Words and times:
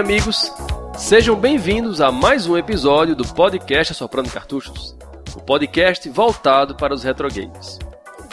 amigos. 0.00 0.50
Sejam 0.96 1.36
bem-vindos 1.36 2.00
a 2.00 2.10
mais 2.10 2.46
um 2.46 2.56
episódio 2.56 3.14
do 3.14 3.22
podcast 3.22 3.92
Soprando 3.92 4.30
Cartuchos, 4.30 4.96
o 5.36 5.40
podcast 5.40 6.08
voltado 6.08 6.74
para 6.74 6.94
os 6.94 7.04
retrogames. 7.04 7.78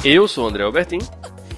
Eu 0.01 0.29
sou 0.29 0.45
o 0.45 0.47
André 0.47 0.63
Albertin. 0.63 0.99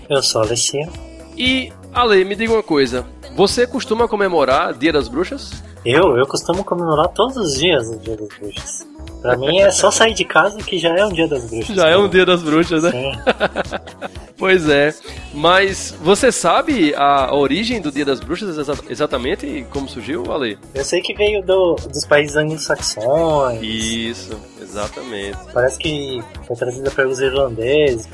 Eu 0.10 0.24
sou 0.24 0.42
a 0.42 0.46
Alessia. 0.46 0.90
E, 1.38 1.72
Ale, 1.94 2.26
me 2.26 2.36
diga 2.36 2.54
uma 2.54 2.64
coisa. 2.64 3.06
Você 3.36 3.68
costuma 3.68 4.08
comemorar 4.08 4.74
Dia 4.74 4.92
das 4.92 5.08
Bruxas? 5.08 5.64
Eu? 5.86 6.18
Eu 6.18 6.28
costumo 6.28 6.64
comemorar 6.64 7.08
todos 7.10 7.38
os 7.38 7.54
dias 7.56 7.88
o 7.88 7.98
Dia 8.00 8.18
das 8.18 8.28
Bruxas. 8.38 8.88
Pra 9.22 9.36
mim 9.38 9.60
é 9.60 9.70
só 9.72 9.92
sair 9.92 10.14
de 10.14 10.24
casa 10.24 10.58
que 10.60 10.78
já 10.78 10.96
é 10.96 11.06
um 11.06 11.12
dia 11.12 11.28
das 11.28 11.44
bruxas. 11.50 11.76
Já 11.76 11.90
é 11.90 11.98
um 11.98 12.08
dia 12.08 12.26
das 12.26 12.42
bruxas, 12.42 12.84
né? 12.84 12.92
Pois 14.38 14.70
é. 14.70 14.94
Mas 15.34 15.94
você 16.02 16.32
sabe 16.32 16.96
a 16.96 17.36
origem 17.36 17.82
do 17.82 17.92
Dia 17.92 18.06
das 18.06 18.22
Bruxas 18.22 18.58
exa- 18.58 18.80
exatamente 18.90 19.66
como 19.70 19.90
surgiu, 19.90 20.32
Ale? 20.32 20.58
Eu 20.74 20.86
sei 20.86 21.02
que 21.02 21.14
veio 21.14 21.44
do, 21.46 21.76
dos 21.76 22.06
países 22.06 22.38
anglo-saxões. 22.38 23.60
Isso, 23.62 24.40
exatamente. 24.62 25.38
Parece 25.54 25.78
que 25.78 26.24
foi 26.48 26.56
trazida 26.56 26.90
pelos 26.90 27.20
irlandeses, 27.20 28.08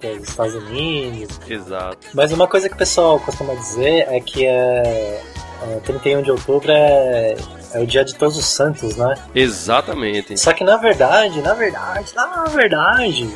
pelos 0.00 0.28
Estados 0.28 0.56
Unidos. 0.56 1.38
Exato. 1.48 2.08
Mas 2.12 2.32
uma 2.32 2.48
coisa 2.48 2.68
que 2.68 2.74
o 2.74 2.78
pessoal 2.78 3.20
costuma 3.20 3.54
dizer 3.54 4.04
é 4.08 4.18
que 4.18 4.44
é, 4.44 5.22
é 5.62 5.80
31 5.80 6.22
de 6.22 6.30
outubro 6.30 6.70
é, 6.70 7.36
é 7.72 7.80
o 7.80 7.86
dia 7.86 8.04
de 8.04 8.14
todos 8.14 8.36
os 8.36 8.44
santos, 8.44 8.96
né? 8.96 9.14
Exatamente. 9.34 10.38
Só 10.38 10.52
que 10.52 10.64
na 10.64 10.76
verdade, 10.76 11.40
na 11.40 11.54
verdade, 11.54 12.14
na 12.14 12.44
verdade, 12.44 13.28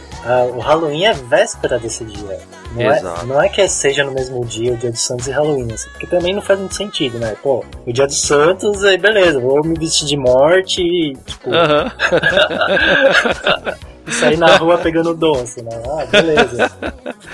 o 0.55 0.61
Halloween 0.61 1.05
é 1.05 1.13
véspera 1.13 1.79
desse 1.79 2.05
dia. 2.05 2.41
Não 2.75 2.81
é, 2.81 2.99
Exato. 2.99 3.27
não 3.27 3.43
é 3.43 3.49
que 3.49 3.69
seja 3.69 4.03
no 4.03 4.13
mesmo 4.13 4.43
dia 4.45 4.73
o 4.73 4.77
dia 4.77 4.91
dos 4.91 5.03
santos 5.03 5.27
e 5.27 5.31
Halloween, 5.31 5.71
assim, 5.73 5.91
porque 5.91 6.07
também 6.07 6.33
não 6.33 6.41
faz 6.41 6.59
muito 6.59 6.75
sentido, 6.75 7.19
né? 7.19 7.37
Pô, 7.43 7.63
o 7.87 7.93
dia 7.93 8.07
dos 8.07 8.23
santos, 8.23 8.83
aí 8.83 8.97
beleza, 8.97 9.39
vou 9.39 9.63
me 9.63 9.79
vestir 9.79 10.07
de 10.07 10.17
morte 10.17 10.81
e, 10.81 11.15
tipo, 11.27 11.51
Aham. 14.07 14.13
sair 14.13 14.37
na 14.37 14.57
rua 14.57 14.79
pegando 14.79 15.15
doce, 15.15 15.63
né? 15.63 15.71
Ah, 15.87 16.05
beleza. 16.07 16.71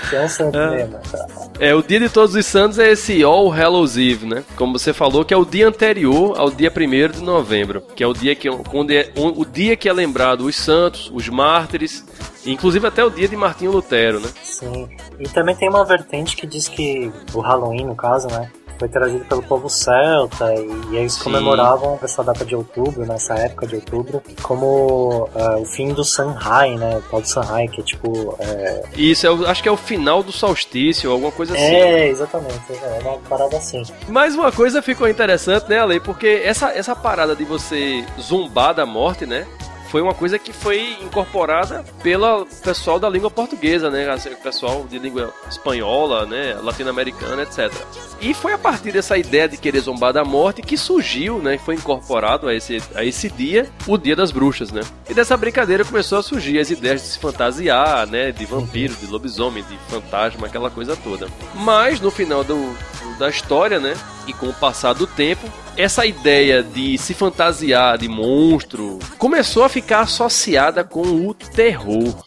Que 0.09 0.17
é 0.17 0.25
um 0.25 0.29
santo 0.29 0.59
mesmo. 0.59 0.99
É, 1.59 1.75
o 1.75 1.83
dia 1.83 1.99
de 2.01 2.09
todos 2.09 2.35
os 2.35 2.47
santos 2.47 2.79
é 2.79 2.93
esse 2.93 3.23
All 3.23 3.49
Hallows 3.49 3.97
Eve, 3.97 4.27
né? 4.27 4.45
Como 4.57 4.79
você 4.79 4.93
falou, 4.93 5.25
que 5.25 5.35
é 5.35 5.37
o 5.37 5.45
dia 5.45 5.67
anterior 5.67 6.39
ao 6.39 6.51
dia 6.51 6.73
1 6.75 7.19
de 7.19 7.23
novembro, 7.23 7.83
que 7.97 8.03
é 8.05 8.07
o 8.07 8.13
dia 8.13 8.35
que, 8.35 8.49
onde 8.49 8.97
é, 8.97 9.13
o 9.17 9.45
dia 9.45 9.77
que 9.77 9.89
é 9.89 9.93
lembrado 9.93 10.43
os 10.43 10.57
santos, 10.57 11.11
os 11.13 11.29
mártires, 11.29 12.05
inclusive 12.47 12.87
até 12.87 13.05
o 13.05 13.11
dia 13.11 13.29
de 13.29 13.37
Martinho 13.37 13.73
Lutero, 13.73 14.21
né? 14.21 14.29
Sim. 14.43 14.89
E 15.19 15.29
também 15.29 15.57
tem 15.57 15.69
uma 15.69 15.85
vertente 15.85 16.37
que 16.37 16.47
diz 16.47 16.69
que 16.69 17.11
o 17.35 17.41
Halloween, 17.41 17.87
no 17.87 17.97
caso, 17.97 18.29
né? 18.29 18.51
Foi 18.79 18.89
trazido 18.89 19.25
pelo 19.25 19.43
povo 19.43 19.69
celta 19.69 20.55
e, 20.55 20.71
e 20.93 20.97
eles 20.97 21.15
Sim. 21.15 21.25
comemoravam 21.25 21.99
essa 22.03 22.23
data 22.23 22.45
de 22.45 22.55
outubro, 22.55 23.05
nessa 23.05 23.35
época 23.35 23.67
de 23.67 23.75
outubro, 23.77 24.23
como 24.43 25.29
ah, 25.35 25.57
o 25.59 25.65
fim 25.65 25.89
do 25.93 26.05
Sanhai, 26.05 26.77
né? 26.77 26.97
O 26.99 27.03
tal 27.11 27.21
do 27.21 27.29
Sanhai, 27.29 27.67
que 27.69 27.81
é 27.81 27.85
tipo. 27.85 28.37
É, 28.39 28.83
E 28.97 29.11
isso 29.11 29.27
é, 29.27 29.31
o- 29.31 29.47
acho 29.47 29.63
que 29.63 29.69
é 29.69 29.73
o 29.73 29.77
final 29.77 30.23
do 30.23 30.31
solstício, 30.33 31.11
alguma 31.11 31.33
coisa 31.33 31.55
assim. 31.55 31.63
é 31.65 32.07
exatamente, 32.09 32.55
é 32.73 32.99
uma 33.03 33.19
parada 33.29 33.57
assim. 33.57 33.83
Mas 34.09 34.35
uma 34.35 34.53
coisa 34.53 34.81
ficou 34.81 35.09
interessante, 35.09 35.69
né, 35.69 35.79
Ale? 35.81 35.99
Porque 36.01 36.41
essa, 36.45 36.71
essa 36.71 36.95
parada 36.95 37.35
de 37.35 37.45
você 37.45 38.05
zumbar 38.21 38.75
da 38.75 38.87
morte, 38.87 39.27
né? 39.27 39.47
Foi 39.91 40.03
uma 40.03 40.13
coisa 40.13 40.39
que 40.39 40.53
foi 40.53 40.99
incorporada 41.03 41.83
pelo 42.03 42.45
pessoal 42.63 43.01
da 43.01 43.09
língua 43.09 43.31
portuguesa, 43.31 43.89
né? 43.91 44.09
assim, 44.11 44.29
O 44.31 44.37
pessoal 44.37 44.85
de 44.89 44.99
língua 44.99 45.33
espanhola, 45.51 46.27
né? 46.27 46.59
Latino-americana, 46.63 47.43
etc. 47.43 47.73
E 48.21 48.35
foi 48.35 48.53
a 48.53 48.59
partir 48.59 48.93
dessa 48.93 49.17
ideia 49.17 49.49
de 49.49 49.57
querer 49.57 49.81
zombar 49.81 50.13
da 50.13 50.25
morte 50.25 50.61
que 50.61 50.77
surgiu, 50.77 51.39
né? 51.39 51.57
Foi 51.59 51.75
incorporado 51.75 52.49
a 52.49 52.55
esse, 52.55 52.83
a 52.95 53.03
esse 53.05 53.31
dia, 53.31 53.71
o 53.87 53.97
Dia 53.97 54.15
das 54.15 54.31
Bruxas, 54.31 54.71
né? 54.71 54.83
E 55.09 55.15
dessa 55.15 55.37
brincadeira 55.37 55.85
começou 55.85 56.19
a 56.19 56.23
surgir 56.23 56.59
as 56.59 56.71
ideias 56.71 57.01
de 57.03 57.09
se 57.09 57.19
fantasiar, 57.19 58.07
né? 58.07 58.31
De 58.31 58.45
vampiro, 58.45 58.95
de 58.95 59.07
lobisomem, 59.07 59.65
de 59.65 59.77
fantasma, 59.89 60.47
aquela 60.49 60.69
coisa 60.71 60.97
toda. 60.97 61.29
Mas 61.55 61.99
no 62.01 62.11
final 62.11 62.45
do- 62.45 62.77
da 63.19 63.29
história, 63.31 63.81
né? 63.81 63.95
E 64.27 64.33
com 64.35 64.47
o 64.49 64.55
passar 64.55 64.93
do 64.93 65.07
tempo, 65.07 65.49
essa 65.79 66.05
ideia 66.05 66.61
de 66.61 66.99
se 66.99 67.15
fantasiar 67.15 67.97
de 67.97 68.09
monstro 68.09 68.99
começou 69.17 69.63
a 69.63 69.69
ficar 69.69 70.01
associada 70.01 70.83
com 70.83 71.03
o 71.03 71.33
terror. 71.33 72.25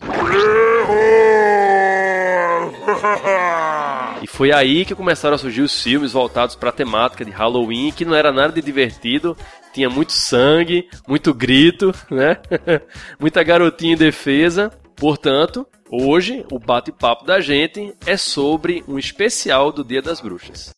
E 4.21 4.27
foi 4.27 4.53
aí 4.53 4.85
que 4.85 4.95
começaram 4.95 5.35
a 5.35 5.37
surgir 5.37 5.61
os 5.61 5.83
filmes 5.83 6.13
voltados 6.13 6.55
para 6.55 6.69
a 6.69 6.73
temática 6.73 7.25
de 7.25 7.31
Halloween, 7.31 7.91
que 7.91 8.05
não 8.05 8.15
era 8.15 8.31
nada 8.31 8.53
de 8.53 8.61
divertido, 8.61 9.35
tinha 9.73 9.89
muito 9.89 10.13
sangue, 10.13 10.87
muito 11.05 11.33
grito, 11.33 11.93
né? 12.09 12.37
Muita 13.19 13.43
garotinha 13.43 13.95
em 13.95 13.97
defesa. 13.97 14.71
Portanto, 14.95 15.67
hoje 15.89 16.45
o 16.49 16.57
bate-papo 16.57 17.25
da 17.25 17.41
gente 17.41 17.93
é 18.05 18.15
sobre 18.15 18.81
um 18.87 18.97
especial 18.97 19.73
do 19.73 19.83
Dia 19.83 20.01
das 20.01 20.21
Bruxas. 20.21 20.69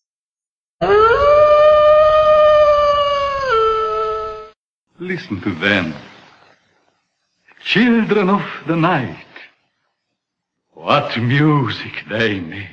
Listen 5.03 5.41
to 5.41 5.53
them. 5.55 5.93
Children 7.65 8.29
of 8.29 8.41
the 8.67 8.75
night. 8.77 9.17
What 10.73 11.17
music 11.17 12.05
they 12.09 12.39
make. 12.39 12.69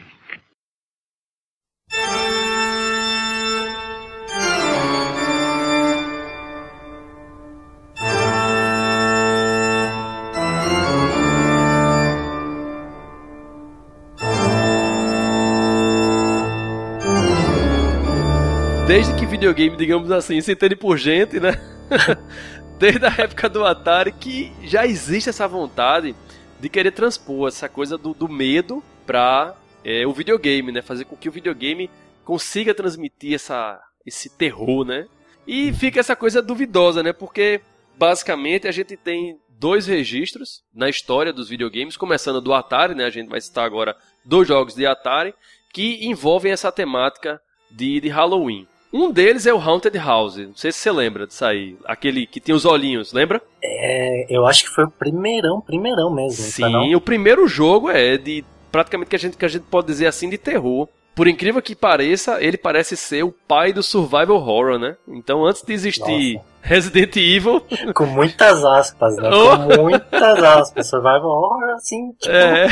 Desde 18.86 19.14
que 19.14 19.26
videogame, 19.26 19.76
digamos 19.76 20.12
assim, 20.12 20.40
se 20.40 20.52
entende 20.52 20.76
por 20.76 20.96
gente, 20.96 21.40
né? 21.40 21.69
Desde 22.78 23.04
a 23.04 23.14
época 23.18 23.48
do 23.48 23.64
Atari 23.64 24.12
que 24.12 24.52
já 24.62 24.86
existe 24.86 25.28
essa 25.28 25.46
vontade 25.46 26.14
de 26.58 26.68
querer 26.68 26.92
transpor 26.92 27.48
essa 27.48 27.68
coisa 27.68 27.98
do, 27.98 28.14
do 28.14 28.28
medo 28.28 28.82
para 29.06 29.54
o 30.06 30.12
videogame, 30.12 30.72
né? 30.72 30.82
Fazer 30.82 31.04
com 31.04 31.16
que 31.16 31.28
o 31.28 31.32
videogame 31.32 31.90
consiga 32.24 32.74
transmitir 32.74 33.34
essa, 33.34 33.80
esse 34.06 34.30
terror, 34.30 34.84
né? 34.84 35.06
E 35.46 35.72
fica 35.72 36.00
essa 36.00 36.14
coisa 36.14 36.40
duvidosa, 36.40 37.02
né? 37.02 37.12
Porque 37.12 37.60
basicamente 37.98 38.68
a 38.68 38.72
gente 38.72 38.96
tem 38.96 39.38
dois 39.48 39.86
registros 39.86 40.62
na 40.72 40.88
história 40.88 41.32
dos 41.32 41.48
videogames, 41.48 41.96
começando 41.96 42.40
do 42.40 42.54
Atari, 42.54 42.94
né? 42.94 43.04
A 43.04 43.10
gente 43.10 43.28
vai 43.28 43.40
citar 43.40 43.64
agora 43.64 43.96
dois 44.24 44.46
jogos 44.48 44.74
de 44.74 44.86
Atari 44.86 45.34
que 45.72 46.06
envolvem 46.06 46.52
essa 46.52 46.72
temática 46.72 47.40
de, 47.70 48.00
de 48.00 48.08
Halloween. 48.08 48.66
Um 48.92 49.10
deles 49.10 49.46
é 49.46 49.54
o 49.54 49.58
Haunted 49.60 49.96
House. 49.98 50.36
Não 50.36 50.56
sei 50.56 50.72
se 50.72 50.78
você 50.78 50.90
lembra 50.90 51.26
disso 51.26 51.44
aí. 51.44 51.76
Aquele 51.84 52.26
que 52.26 52.40
tem 52.40 52.54
os 52.54 52.64
olhinhos, 52.64 53.12
lembra? 53.12 53.40
É, 53.62 54.26
eu 54.28 54.46
acho 54.46 54.64
que 54.64 54.70
foi 54.70 54.84
o 54.84 54.90
primeirão, 54.90 55.60
primeirão 55.60 56.10
mesmo. 56.12 56.44
não? 56.68 56.82
Sim, 56.82 56.94
o 56.94 57.00
primeiro 57.00 57.46
jogo 57.46 57.90
é 57.90 58.16
de 58.16 58.44
praticamente 58.72 59.10
que 59.10 59.16
a 59.16 59.18
gente 59.18 59.36
que 59.36 59.44
a 59.44 59.48
gente 59.48 59.64
pode 59.64 59.86
dizer 59.86 60.06
assim 60.06 60.28
de 60.28 60.38
terror. 60.38 60.88
Por 61.14 61.28
incrível 61.28 61.60
que 61.60 61.74
pareça, 61.74 62.42
ele 62.42 62.56
parece 62.56 62.96
ser 62.96 63.24
o 63.24 63.34
pai 63.46 63.72
do 63.72 63.82
survival 63.82 64.36
horror, 64.36 64.78
né? 64.78 64.96
Então, 65.08 65.44
antes 65.44 65.62
de 65.62 65.72
existir 65.72 66.34
Nossa. 66.34 66.46
Resident 66.62 67.16
Evil, 67.16 67.60
Com 67.94 68.06
muitas 68.06 68.64
aspas, 68.64 69.16
né? 69.16 69.28
Oh. 69.28 69.76
Com 69.76 69.82
muitas 69.82 70.42
aspas. 70.42 70.86
Survival 70.88 71.26
horror, 71.26 71.74
assim, 71.74 72.12
tipo, 72.18 72.32
é. 72.32 72.68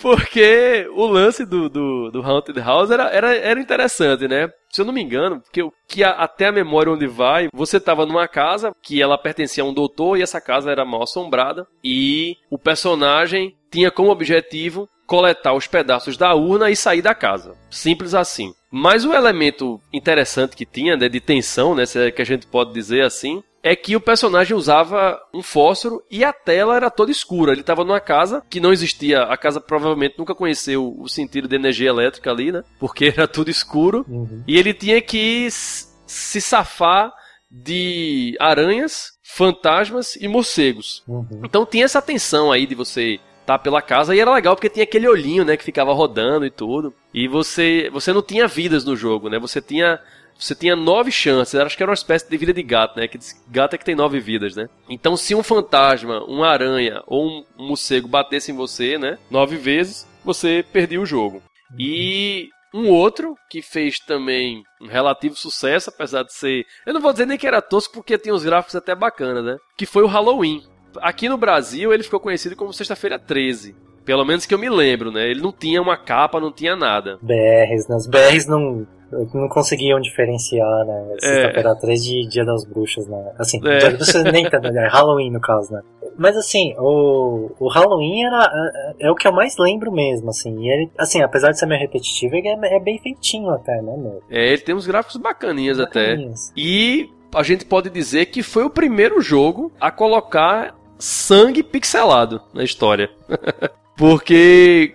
Porque 0.00 0.88
o 0.94 1.06
lance 1.06 1.44
do, 1.44 1.68
do, 1.68 2.10
do 2.10 2.22
Haunted 2.22 2.58
House 2.60 2.90
era, 2.90 3.04
era, 3.10 3.36
era 3.36 3.60
interessante, 3.60 4.26
né? 4.26 4.48
Se 4.70 4.80
eu 4.80 4.84
não 4.84 4.92
me 4.92 5.02
engano, 5.02 5.42
que, 5.52 5.60
eu- 5.60 5.72
que 5.86 6.02
a- 6.02 6.12
até 6.12 6.46
a 6.46 6.52
memória 6.52 6.90
onde 6.92 7.06
vai, 7.06 7.48
você 7.52 7.78
tava 7.78 8.06
numa 8.06 8.26
casa 8.26 8.72
que 8.82 9.02
ela 9.02 9.18
pertencia 9.18 9.62
a 9.62 9.66
um 9.66 9.74
doutor 9.74 10.16
e 10.18 10.22
essa 10.22 10.40
casa 10.40 10.70
era 10.70 10.84
mal 10.84 11.02
assombrada 11.02 11.66
e 11.84 12.36
o 12.50 12.58
personagem 12.58 13.54
tinha 13.70 13.90
como 13.90 14.10
objetivo 14.10 14.88
coletar 15.06 15.52
os 15.54 15.66
pedaços 15.66 16.16
da 16.16 16.34
urna 16.34 16.70
e 16.70 16.76
sair 16.76 17.02
da 17.02 17.14
casa. 17.14 17.56
Simples 17.68 18.14
assim. 18.14 18.54
Mas 18.70 19.04
o 19.04 19.12
elemento 19.12 19.80
interessante 19.92 20.54
que 20.56 20.64
tinha, 20.64 20.96
né, 20.96 21.08
de 21.08 21.20
tensão, 21.20 21.74
né, 21.74 21.82
é 21.96 22.10
que 22.12 22.22
a 22.22 22.24
gente 22.24 22.46
pode 22.46 22.72
dizer 22.72 23.02
assim, 23.02 23.42
é 23.62 23.76
que 23.76 23.94
o 23.94 24.00
personagem 24.00 24.56
usava 24.56 25.20
um 25.34 25.42
fósforo 25.42 26.02
e 26.10 26.24
a 26.24 26.32
tela 26.32 26.76
era 26.76 26.90
toda 26.90 27.10
escura. 27.10 27.52
Ele 27.52 27.60
estava 27.60 27.84
numa 27.84 28.00
casa 28.00 28.42
que 28.48 28.60
não 28.60 28.72
existia. 28.72 29.22
A 29.24 29.36
casa 29.36 29.60
provavelmente 29.60 30.14
nunca 30.18 30.34
conheceu 30.34 30.96
o 30.98 31.08
sentido 31.08 31.46
de 31.46 31.56
energia 31.56 31.90
elétrica 31.90 32.30
ali, 32.30 32.50
né? 32.50 32.62
Porque 32.78 33.12
era 33.14 33.28
tudo 33.28 33.50
escuro. 33.50 34.04
Uhum. 34.08 34.42
E 34.46 34.58
ele 34.58 34.72
tinha 34.72 35.00
que 35.02 35.48
se 35.50 36.40
safar 36.40 37.12
de 37.50 38.36
aranhas, 38.40 39.12
fantasmas 39.22 40.16
e 40.16 40.26
morcegos. 40.26 41.02
Uhum. 41.06 41.42
Então 41.44 41.66
tinha 41.66 41.84
essa 41.84 42.00
tensão 42.00 42.50
aí 42.50 42.66
de 42.66 42.74
você 42.74 43.20
estar 43.40 43.58
tá 43.58 43.58
pela 43.58 43.82
casa 43.82 44.14
e 44.14 44.20
era 44.20 44.32
legal 44.32 44.54
porque 44.54 44.70
tinha 44.70 44.84
aquele 44.84 45.08
olhinho, 45.08 45.44
né, 45.44 45.56
que 45.56 45.64
ficava 45.64 45.92
rodando 45.92 46.46
e 46.46 46.50
tudo. 46.50 46.94
E 47.12 47.28
você 47.28 47.90
você 47.92 48.12
não 48.12 48.22
tinha 48.22 48.46
vidas 48.46 48.84
no 48.84 48.96
jogo, 48.96 49.28
né? 49.28 49.38
Você 49.38 49.60
tinha 49.60 50.00
você 50.40 50.54
tinha 50.54 50.74
nove 50.74 51.12
chances, 51.12 51.54
acho 51.54 51.76
que 51.76 51.82
era 51.82 51.90
uma 51.90 51.94
espécie 51.94 52.28
de 52.28 52.36
vida 52.36 52.52
de 52.52 52.62
gato, 52.62 52.98
né? 52.98 53.06
Que 53.06 53.18
gato 53.48 53.74
é 53.74 53.78
que 53.78 53.84
tem 53.84 53.94
nove 53.94 54.18
vidas, 54.20 54.56
né? 54.56 54.68
Então, 54.88 55.16
se 55.16 55.34
um 55.34 55.42
fantasma, 55.42 56.24
uma 56.24 56.48
aranha 56.48 57.02
ou 57.06 57.26
um 57.26 57.44
morcego 57.58 58.08
batesse 58.08 58.50
em 58.50 58.56
você, 58.56 58.96
né? 58.96 59.18
Nove 59.30 59.56
vezes, 59.56 60.08
você 60.24 60.64
perdia 60.72 61.00
o 61.00 61.06
jogo. 61.06 61.42
E 61.78 62.48
um 62.74 62.88
outro 62.88 63.34
que 63.50 63.60
fez 63.60 63.98
também 63.98 64.62
um 64.80 64.86
relativo 64.86 65.36
sucesso, 65.36 65.90
apesar 65.90 66.22
de 66.22 66.32
ser. 66.32 66.64
Eu 66.86 66.94
não 66.94 67.00
vou 67.00 67.12
dizer 67.12 67.26
nem 67.26 67.38
que 67.38 67.46
era 67.46 67.60
tosco, 67.60 67.94
porque 67.94 68.18
tinha 68.18 68.34
uns 68.34 68.44
gráficos 68.44 68.76
até 68.76 68.94
bacanas, 68.94 69.44
né? 69.44 69.56
Que 69.76 69.86
foi 69.86 70.02
o 70.02 70.08
Halloween. 70.08 70.62
Aqui 70.98 71.28
no 71.28 71.36
Brasil 71.36 71.92
ele 71.92 72.02
ficou 72.02 72.18
conhecido 72.18 72.56
como 72.56 72.72
Sexta-feira 72.72 73.18
13. 73.18 73.76
Pelo 74.04 74.24
menos 74.24 74.46
que 74.46 74.54
eu 74.54 74.58
me 74.58 74.68
lembro, 74.68 75.12
né? 75.12 75.28
Ele 75.30 75.42
não 75.42 75.52
tinha 75.52 75.80
uma 75.80 75.96
capa, 75.96 76.40
não 76.40 76.50
tinha 76.50 76.74
nada. 76.74 77.18
BRs, 77.20 77.88
né? 77.88 77.96
Os 77.96 78.06
BRs 78.06 78.46
não, 78.46 78.86
não 79.34 79.48
conseguiam 79.48 80.00
diferenciar, 80.00 80.84
né? 80.86 81.14
Sexta-feira 81.18 81.74
3 81.76 82.04
de 82.04 82.28
Dia 82.28 82.44
das 82.44 82.64
Bruxas, 82.64 83.06
né? 83.06 83.32
Assim, 83.38 83.58
É. 83.58 83.78
Dia 83.78 83.90
das 83.90 83.92
Bruxas 83.94 84.24
nem 84.32 84.48
tá, 84.48 84.58
né? 84.60 84.88
Halloween 84.88 85.30
no 85.30 85.40
caso, 85.40 85.72
né? 85.72 85.82
Mas 86.16 86.36
assim, 86.36 86.74
o, 86.78 87.50
o 87.58 87.68
Halloween 87.68 88.24
era, 88.24 88.92
é, 88.98 89.06
é 89.06 89.10
o 89.10 89.14
que 89.14 89.26
eu 89.26 89.32
mais 89.32 89.56
lembro 89.58 89.90
mesmo, 89.90 90.30
assim. 90.30 90.58
E 90.60 90.70
ele, 90.70 90.90
assim, 90.98 91.22
apesar 91.22 91.50
de 91.50 91.58
ser 91.58 91.66
meio 91.66 91.80
repetitivo, 91.80 92.34
ele 92.34 92.48
é, 92.48 92.76
é 92.76 92.80
bem 92.80 92.98
feitinho 92.98 93.50
até, 93.50 93.80
né, 93.80 93.96
meu? 93.96 94.22
É, 94.30 94.48
ele 94.48 94.58
tem 94.62 94.74
uns 94.74 94.86
gráficos 94.86 95.16
bacaninhas 95.16 95.80
até. 95.80 96.10
Bacaninhas. 96.10 96.52
E 96.56 97.08
a 97.34 97.42
gente 97.42 97.64
pode 97.64 97.90
dizer 97.90 98.26
que 98.26 98.42
foi 98.42 98.64
o 98.64 98.70
primeiro 98.70 99.20
jogo 99.20 99.72
a 99.80 99.90
colocar 99.90 100.74
sangue 100.98 101.62
pixelado 101.62 102.42
na 102.52 102.62
história. 102.62 103.10
Porque 103.96 104.94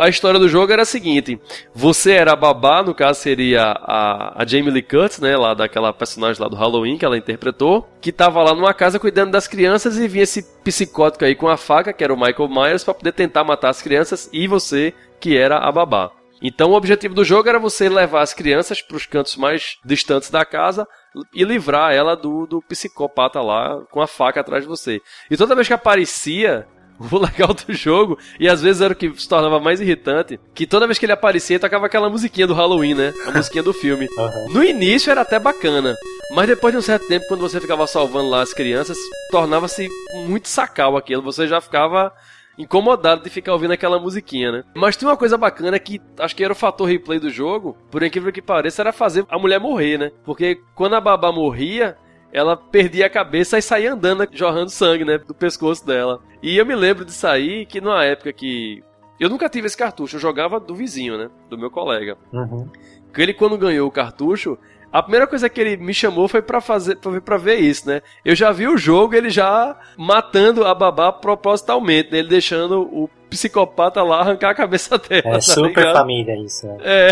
a 0.00 0.08
história 0.08 0.38
do 0.38 0.48
jogo 0.48 0.72
era 0.72 0.82
a 0.82 0.86
seguinte: 0.86 1.40
você 1.74 2.12
era 2.12 2.32
a 2.32 2.36
babá, 2.36 2.82
no 2.82 2.94
caso 2.94 3.20
seria 3.20 3.62
a, 3.62 4.42
a 4.42 4.46
Jamie 4.46 4.70
Lee 4.70 4.82
Curtis, 4.82 5.20
né, 5.20 5.36
lá 5.36 5.54
daquela 5.54 5.92
personagem 5.92 6.42
lá 6.42 6.48
do 6.48 6.56
Halloween 6.56 6.98
que 6.98 7.04
ela 7.04 7.16
interpretou, 7.16 7.88
que 8.00 8.12
tava 8.12 8.42
lá 8.42 8.54
numa 8.54 8.74
casa 8.74 8.98
cuidando 8.98 9.30
das 9.30 9.46
crianças 9.46 9.96
e 9.96 10.08
vinha 10.08 10.24
esse 10.24 10.42
psicótico 10.62 11.24
aí 11.24 11.34
com 11.34 11.48
a 11.48 11.56
faca, 11.56 11.92
que 11.92 12.04
era 12.04 12.12
o 12.12 12.20
Michael 12.20 12.48
Myers, 12.48 12.84
para 12.84 12.94
poder 12.94 13.12
tentar 13.12 13.44
matar 13.44 13.70
as 13.70 13.82
crianças 13.82 14.28
e 14.32 14.46
você, 14.46 14.92
que 15.20 15.36
era 15.36 15.58
a 15.58 15.70
babá. 15.72 16.10
Então 16.42 16.72
o 16.72 16.74
objetivo 16.74 17.14
do 17.14 17.24
jogo 17.24 17.48
era 17.48 17.58
você 17.58 17.88
levar 17.88 18.20
as 18.20 18.34
crianças 18.34 18.82
para 18.82 18.96
os 18.96 19.06
cantos 19.06 19.34
mais 19.36 19.78
distantes 19.82 20.28
da 20.30 20.44
casa 20.44 20.86
e 21.32 21.42
livrar 21.42 21.94
ela 21.94 22.14
do, 22.14 22.46
do 22.46 22.60
psicopata 22.60 23.40
lá 23.40 23.80
com 23.90 24.02
a 24.02 24.06
faca 24.06 24.40
atrás 24.40 24.64
de 24.64 24.68
você. 24.68 25.00
E 25.30 25.38
toda 25.38 25.54
vez 25.54 25.66
que 25.66 25.72
aparecia, 25.72 26.66
o 26.98 27.18
legal 27.18 27.52
do 27.54 27.72
jogo, 27.72 28.18
e 28.38 28.48
às 28.48 28.62
vezes 28.62 28.80
era 28.82 28.92
o 28.92 28.96
que 28.96 29.12
se 29.16 29.28
tornava 29.28 29.58
mais 29.60 29.80
irritante, 29.80 30.38
que 30.54 30.66
toda 30.66 30.86
vez 30.86 30.98
que 30.98 31.06
ele 31.06 31.12
aparecia, 31.12 31.58
tocava 31.58 31.86
aquela 31.86 32.08
musiquinha 32.08 32.46
do 32.46 32.54
Halloween, 32.54 32.94
né? 32.94 33.14
A 33.26 33.30
musiquinha 33.32 33.62
do 33.62 33.72
filme. 33.72 34.06
Aham. 34.18 34.52
No 34.52 34.62
início 34.62 35.10
era 35.10 35.22
até 35.22 35.38
bacana, 35.38 35.94
mas 36.32 36.46
depois 36.46 36.72
de 36.72 36.78
um 36.78 36.82
certo 36.82 37.06
tempo, 37.06 37.26
quando 37.28 37.40
você 37.40 37.60
ficava 37.60 37.86
salvando 37.86 38.30
lá 38.30 38.42
as 38.42 38.52
crianças, 38.52 38.96
tornava-se 39.30 39.88
muito 40.26 40.48
sacal 40.48 40.96
aquilo. 40.96 41.22
Você 41.22 41.46
já 41.46 41.60
ficava 41.60 42.12
incomodado 42.58 43.22
de 43.22 43.30
ficar 43.30 43.52
ouvindo 43.52 43.72
aquela 43.72 43.98
musiquinha, 43.98 44.52
né? 44.52 44.64
Mas 44.74 44.96
tem 44.96 45.08
uma 45.08 45.16
coisa 45.16 45.36
bacana 45.36 45.78
que 45.78 46.00
acho 46.18 46.36
que 46.36 46.44
era 46.44 46.52
o 46.52 46.56
fator 46.56 46.88
replay 46.88 47.18
do 47.18 47.30
jogo, 47.30 47.76
por 47.90 48.02
incrível 48.02 48.32
que 48.32 48.42
pareça, 48.42 48.82
era 48.82 48.92
fazer 48.92 49.26
a 49.28 49.38
mulher 49.38 49.58
morrer, 49.58 49.98
né? 49.98 50.12
Porque 50.24 50.60
quando 50.74 50.94
a 50.94 51.00
babá 51.00 51.32
morria, 51.32 51.96
ela 52.34 52.56
perdia 52.56 53.06
a 53.06 53.10
cabeça 53.10 53.56
e 53.56 53.62
saía 53.62 53.92
andando, 53.92 54.18
né, 54.20 54.28
jorrando 54.32 54.68
sangue, 54.68 55.04
né, 55.04 55.16
do 55.18 55.32
pescoço 55.32 55.86
dela. 55.86 56.20
E 56.42 56.56
eu 56.58 56.66
me 56.66 56.74
lembro 56.74 57.04
de 57.04 57.12
sair 57.12 57.64
que 57.64 57.80
numa 57.80 58.04
época 58.04 58.32
que 58.32 58.82
eu 59.20 59.28
nunca 59.30 59.48
tive 59.48 59.68
esse 59.68 59.76
cartucho, 59.76 60.16
eu 60.16 60.20
jogava 60.20 60.58
do 60.58 60.74
vizinho, 60.74 61.16
né, 61.16 61.30
do 61.48 61.56
meu 61.56 61.70
colega. 61.70 62.18
Uhum. 62.32 62.68
Que 63.14 63.22
ele 63.22 63.32
quando 63.32 63.56
ganhou 63.56 63.86
o 63.86 63.92
cartucho, 63.92 64.58
a 64.92 65.00
primeira 65.02 65.26
coisa 65.28 65.48
que 65.48 65.60
ele 65.60 65.76
me 65.76 65.94
chamou 65.94 66.26
foi 66.28 66.42
pra 66.42 66.60
fazer 66.60 66.96
pra, 67.24 67.36
ver- 67.36 67.60
isso, 67.60 67.88
né? 67.88 68.02
Eu 68.24 68.34
já 68.34 68.50
vi 68.52 68.66
o 68.68 68.76
jogo, 68.76 69.14
ele 69.14 69.30
já 69.30 69.76
matando 69.96 70.64
a 70.64 70.74
babá 70.74 71.12
propositalmente, 71.12 72.10
né? 72.12 72.18
Ele 72.18 72.28
deixando 72.28 72.82
o 72.82 73.08
psicopata 73.30 74.02
lá 74.02 74.20
arrancar 74.20 74.50
a 74.50 74.54
cabeça 74.54 74.96
dela. 75.08 75.22
É 75.24 75.32
tá 75.34 75.40
super 75.40 75.68
ligado? 75.80 75.96
família 75.96 76.36
isso, 76.44 76.66
né? 76.66 76.76
É. 76.82 77.08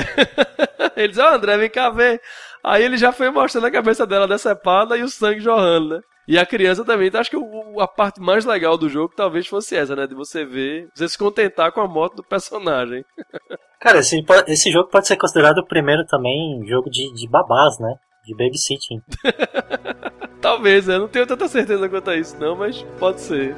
ele 0.96 1.08
disse, 1.08 1.20
ó 1.20 1.34
André, 1.34 1.56
vem 1.58 1.70
cá 1.70 1.90
ver. 1.90 2.20
Aí 2.64 2.82
ele 2.84 2.96
já 2.96 3.12
foi 3.12 3.30
mostrando 3.30 3.66
a 3.66 3.70
cabeça 3.70 4.06
dela 4.06 4.28
decepada 4.28 4.96
e 4.96 5.02
o 5.02 5.08
sangue 5.08 5.40
jorrando, 5.40 5.96
né? 5.96 6.00
E 6.28 6.38
a 6.38 6.46
criança 6.46 6.84
também. 6.84 7.08
Então 7.08 7.20
acho 7.20 7.30
que 7.30 7.36
o- 7.36 7.80
a 7.80 7.88
parte 7.88 8.20
mais 8.20 8.44
legal 8.44 8.78
do 8.78 8.88
jogo 8.88 9.12
talvez 9.16 9.46
fosse 9.46 9.74
essa, 9.76 9.96
né? 9.96 10.06
De 10.06 10.14
você 10.14 10.44
ver, 10.44 10.88
você 10.94 11.08
se 11.08 11.18
contentar 11.18 11.72
com 11.72 11.80
a 11.80 11.88
morte 11.88 12.16
do 12.16 12.22
personagem. 12.22 13.04
Cara, 13.80 13.98
esse, 13.98 14.24
esse 14.46 14.70
jogo 14.70 14.88
pode 14.88 15.08
ser 15.08 15.16
considerado 15.16 15.58
o 15.58 15.66
primeiro 15.66 16.04
também 16.06 16.64
jogo 16.68 16.88
de, 16.88 17.12
de 17.14 17.28
babás, 17.28 17.78
né? 17.80 17.92
De 18.24 18.32
babysitting. 18.36 19.02
Talvez, 20.40 20.88
eu 20.88 21.00
não 21.00 21.08
tenho 21.08 21.26
tanta 21.26 21.48
certeza 21.48 21.88
quanto 21.88 22.10
a 22.10 22.16
isso, 22.16 22.36
não, 22.38 22.54
mas 22.56 22.82
pode 23.00 23.20
ser. 23.20 23.56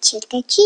Treat. 0.00 0.56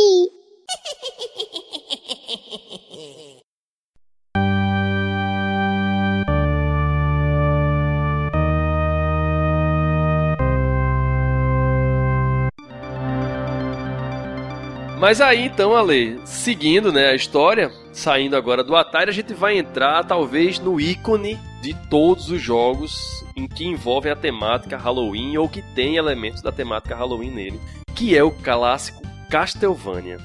Mas 15.01 15.21
aí 15.21 15.45
então, 15.45 15.77
Ale, 15.77 16.19
seguindo 16.25 16.91
né, 16.91 17.09
a 17.09 17.15
história, 17.15 17.71
saindo 17.93 18.37
agora 18.37 18.65
do 18.65 18.75
Atari, 18.75 19.11
a 19.11 19.13
gente 19.13 19.35
vai 19.35 19.59
entrar 19.59 20.03
talvez 20.05 20.59
no 20.59 20.81
ícone 20.81 21.39
de 21.61 21.75
todos 21.91 22.31
os 22.31 22.41
jogos 22.41 22.97
em 23.37 23.47
que 23.47 23.67
envolvem 23.67 24.11
a 24.11 24.17
temática 24.17 24.79
Halloween 24.79 25.37
ou 25.37 25.47
que 25.47 25.61
tem 25.75 25.97
elementos 25.97 26.41
da 26.41 26.51
temática 26.51 26.97
Halloween 26.97 27.33
nele, 27.33 27.61
que 27.95 28.17
é 28.17 28.23
o 28.23 28.31
clássico 28.31 29.04
Castlevania. 29.35 30.19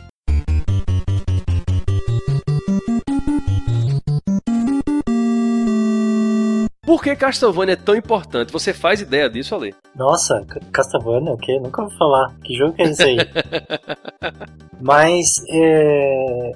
Por 6.86 7.02
que 7.02 7.16
Castlevania 7.16 7.74
é 7.74 7.76
tão 7.76 7.96
importante? 7.96 8.54
Você 8.54 8.72
faz 8.72 9.02
ideia 9.02 9.28
disso, 9.28 9.56
Ale? 9.56 9.74
Nossa, 9.96 10.46
Castlevania, 10.72 11.34
o 11.34 11.38
quê? 11.38 11.60
Nunca 11.60 11.82
ouvi 11.82 11.98
falar. 11.98 12.36
Que 12.44 12.56
jogo 12.56 12.74
que 12.74 12.84
é 12.84 12.86
esse 12.86 13.02
aí? 13.02 13.18
Mas, 14.80 15.44
é... 15.52 16.52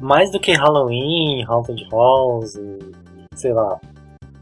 Mais 0.00 0.32
do 0.32 0.40
que 0.40 0.50
Halloween, 0.54 1.44
Haunted 1.46 1.86
Halls, 1.92 2.56
e, 2.56 2.80
sei 3.36 3.52
lá, 3.52 3.78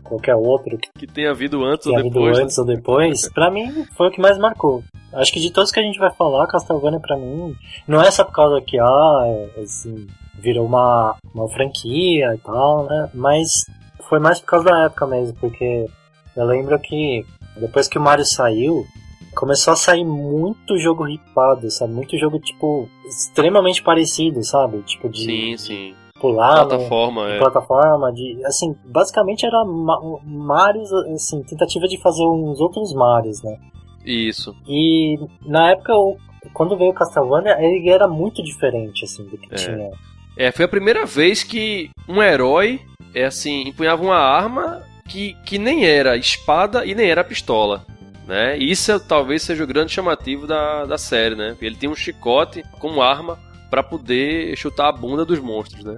qualquer 0.03 0.35
outro 0.35 0.79
que 0.99 1.07
tem 1.07 1.29
havido 1.29 1.63
antes 1.63 1.85
tenha 1.85 1.97
ou 1.97 2.01
havido 2.01 2.15
depois? 2.15 2.39
né? 2.39 2.45
antes 2.45 2.57
ou 2.57 2.65
depois, 2.65 3.29
pra 3.29 3.51
mim 3.51 3.85
foi 3.99 4.09
o 4.09 4.11
que 4.11 4.19
mais 4.19 4.39
marcou. 4.39 4.83
Acho 5.13 5.33
que 5.33 5.41
de 5.41 5.51
todos 5.51 5.73
que 5.73 5.81
a 5.81 5.83
gente 5.83 5.99
vai 5.99 6.11
falar, 6.13 6.47
Castlevania 6.47 7.01
pra 7.01 7.17
mim, 7.17 7.57
não 7.87 8.01
é 8.01 8.11
só 8.11 8.25
por 8.25 8.33
causa 8.33 8.61
que, 8.61 8.79
ah, 8.79 9.23
é, 9.27 9.61
assim, 9.61 10.07
virou 10.35 10.67
uma, 10.67 11.17
uma 11.35 11.49
franquia 11.49 12.35
e 12.35 12.39
tal, 12.39 12.85
né? 12.85 13.11
Mas 13.15 13.51
foi 14.09 14.19
mais 14.19 14.41
por 14.41 14.47
causa 14.47 14.67
da 14.67 14.85
época 14.85 15.07
mesmo, 15.07 15.37
porque 15.41 15.87
eu 16.37 16.45
lembro 16.45 16.79
que 16.79 17.25
depois 17.57 17.89
que 17.89 17.99
o 17.99 18.01
Mario 18.01 18.25
saiu, 18.25 18.87
começou 19.35 19.73
a 19.73 19.77
sair 19.77 20.05
muito 20.05 20.79
jogo 20.79 21.05
ripado, 21.05 21.71
sabe? 21.71 21.93
Muito 21.93 22.17
jogo, 22.19 22.39
tipo, 22.39 22.89
extremamente 23.07 23.83
parecido, 23.83 24.43
sabe? 24.43 24.83
Tipo, 24.83 25.09
de 25.09 25.25
Sim, 25.25 25.57
sim. 25.57 25.95
pular 26.21 26.67
Plataforma, 26.67 27.27
de 27.27 27.33
é. 27.33 27.39
plataforma, 27.39 28.13
de 28.13 28.45
assim, 28.45 28.77
basicamente 28.85 29.45
era 29.47 29.65
ma 29.65 30.01
Marios, 30.25 30.93
assim, 31.15 31.43
tentativa 31.43 31.87
de 31.87 32.01
fazer 32.01 32.25
uns 32.25 32.61
outros 32.61 32.93
Marios, 32.95 33.43
né? 33.43 33.59
Isso. 34.05 34.55
E 34.67 35.19
na 35.45 35.71
época, 35.73 35.93
quando 36.53 36.77
veio 36.77 36.91
o 36.91 36.95
Castlevania, 36.95 37.57
ele 37.61 37.89
era 37.89 38.09
muito 38.09 38.43
diferente, 38.43 39.05
assim, 39.05 39.25
do 39.25 39.37
que 39.37 39.47
É. 39.53 39.57
tinha. 39.57 39.91
É, 40.37 40.51
foi 40.53 40.65
a 40.65 40.69
primeira 40.69 41.05
vez 41.05 41.43
que 41.43 41.91
um 42.09 42.23
herói, 42.23 42.81
é 43.15 43.25
assim, 43.25 43.69
empunhava 43.69 44.03
uma 44.03 44.17
arma 44.17 44.83
que, 45.09 45.35
que 45.45 45.59
nem 45.59 45.85
era 45.85 46.17
espada 46.17 46.85
e 46.87 46.95
nem 46.95 47.11
era 47.11 47.25
pistola. 47.25 47.85
né? 48.27 48.57
E 48.57 48.71
isso 48.71 48.99
talvez 49.01 49.43
seja 49.43 49.65
o 49.65 49.67
grande 49.67 49.91
chamativo 49.91 50.47
da, 50.47 50.85
da 50.85 50.97
série, 50.97 51.35
né? 51.35 51.57
Ele 51.61 51.75
tem 51.75 51.91
um 51.91 51.97
chicote 51.97 52.63
como 52.79 53.03
arma 53.03 53.37
para 53.69 53.83
poder 53.83 54.57
chutar 54.57 54.89
a 54.89 54.93
bunda 54.93 55.25
dos 55.25 55.41
monstros, 55.41 55.83
né? 55.85 55.97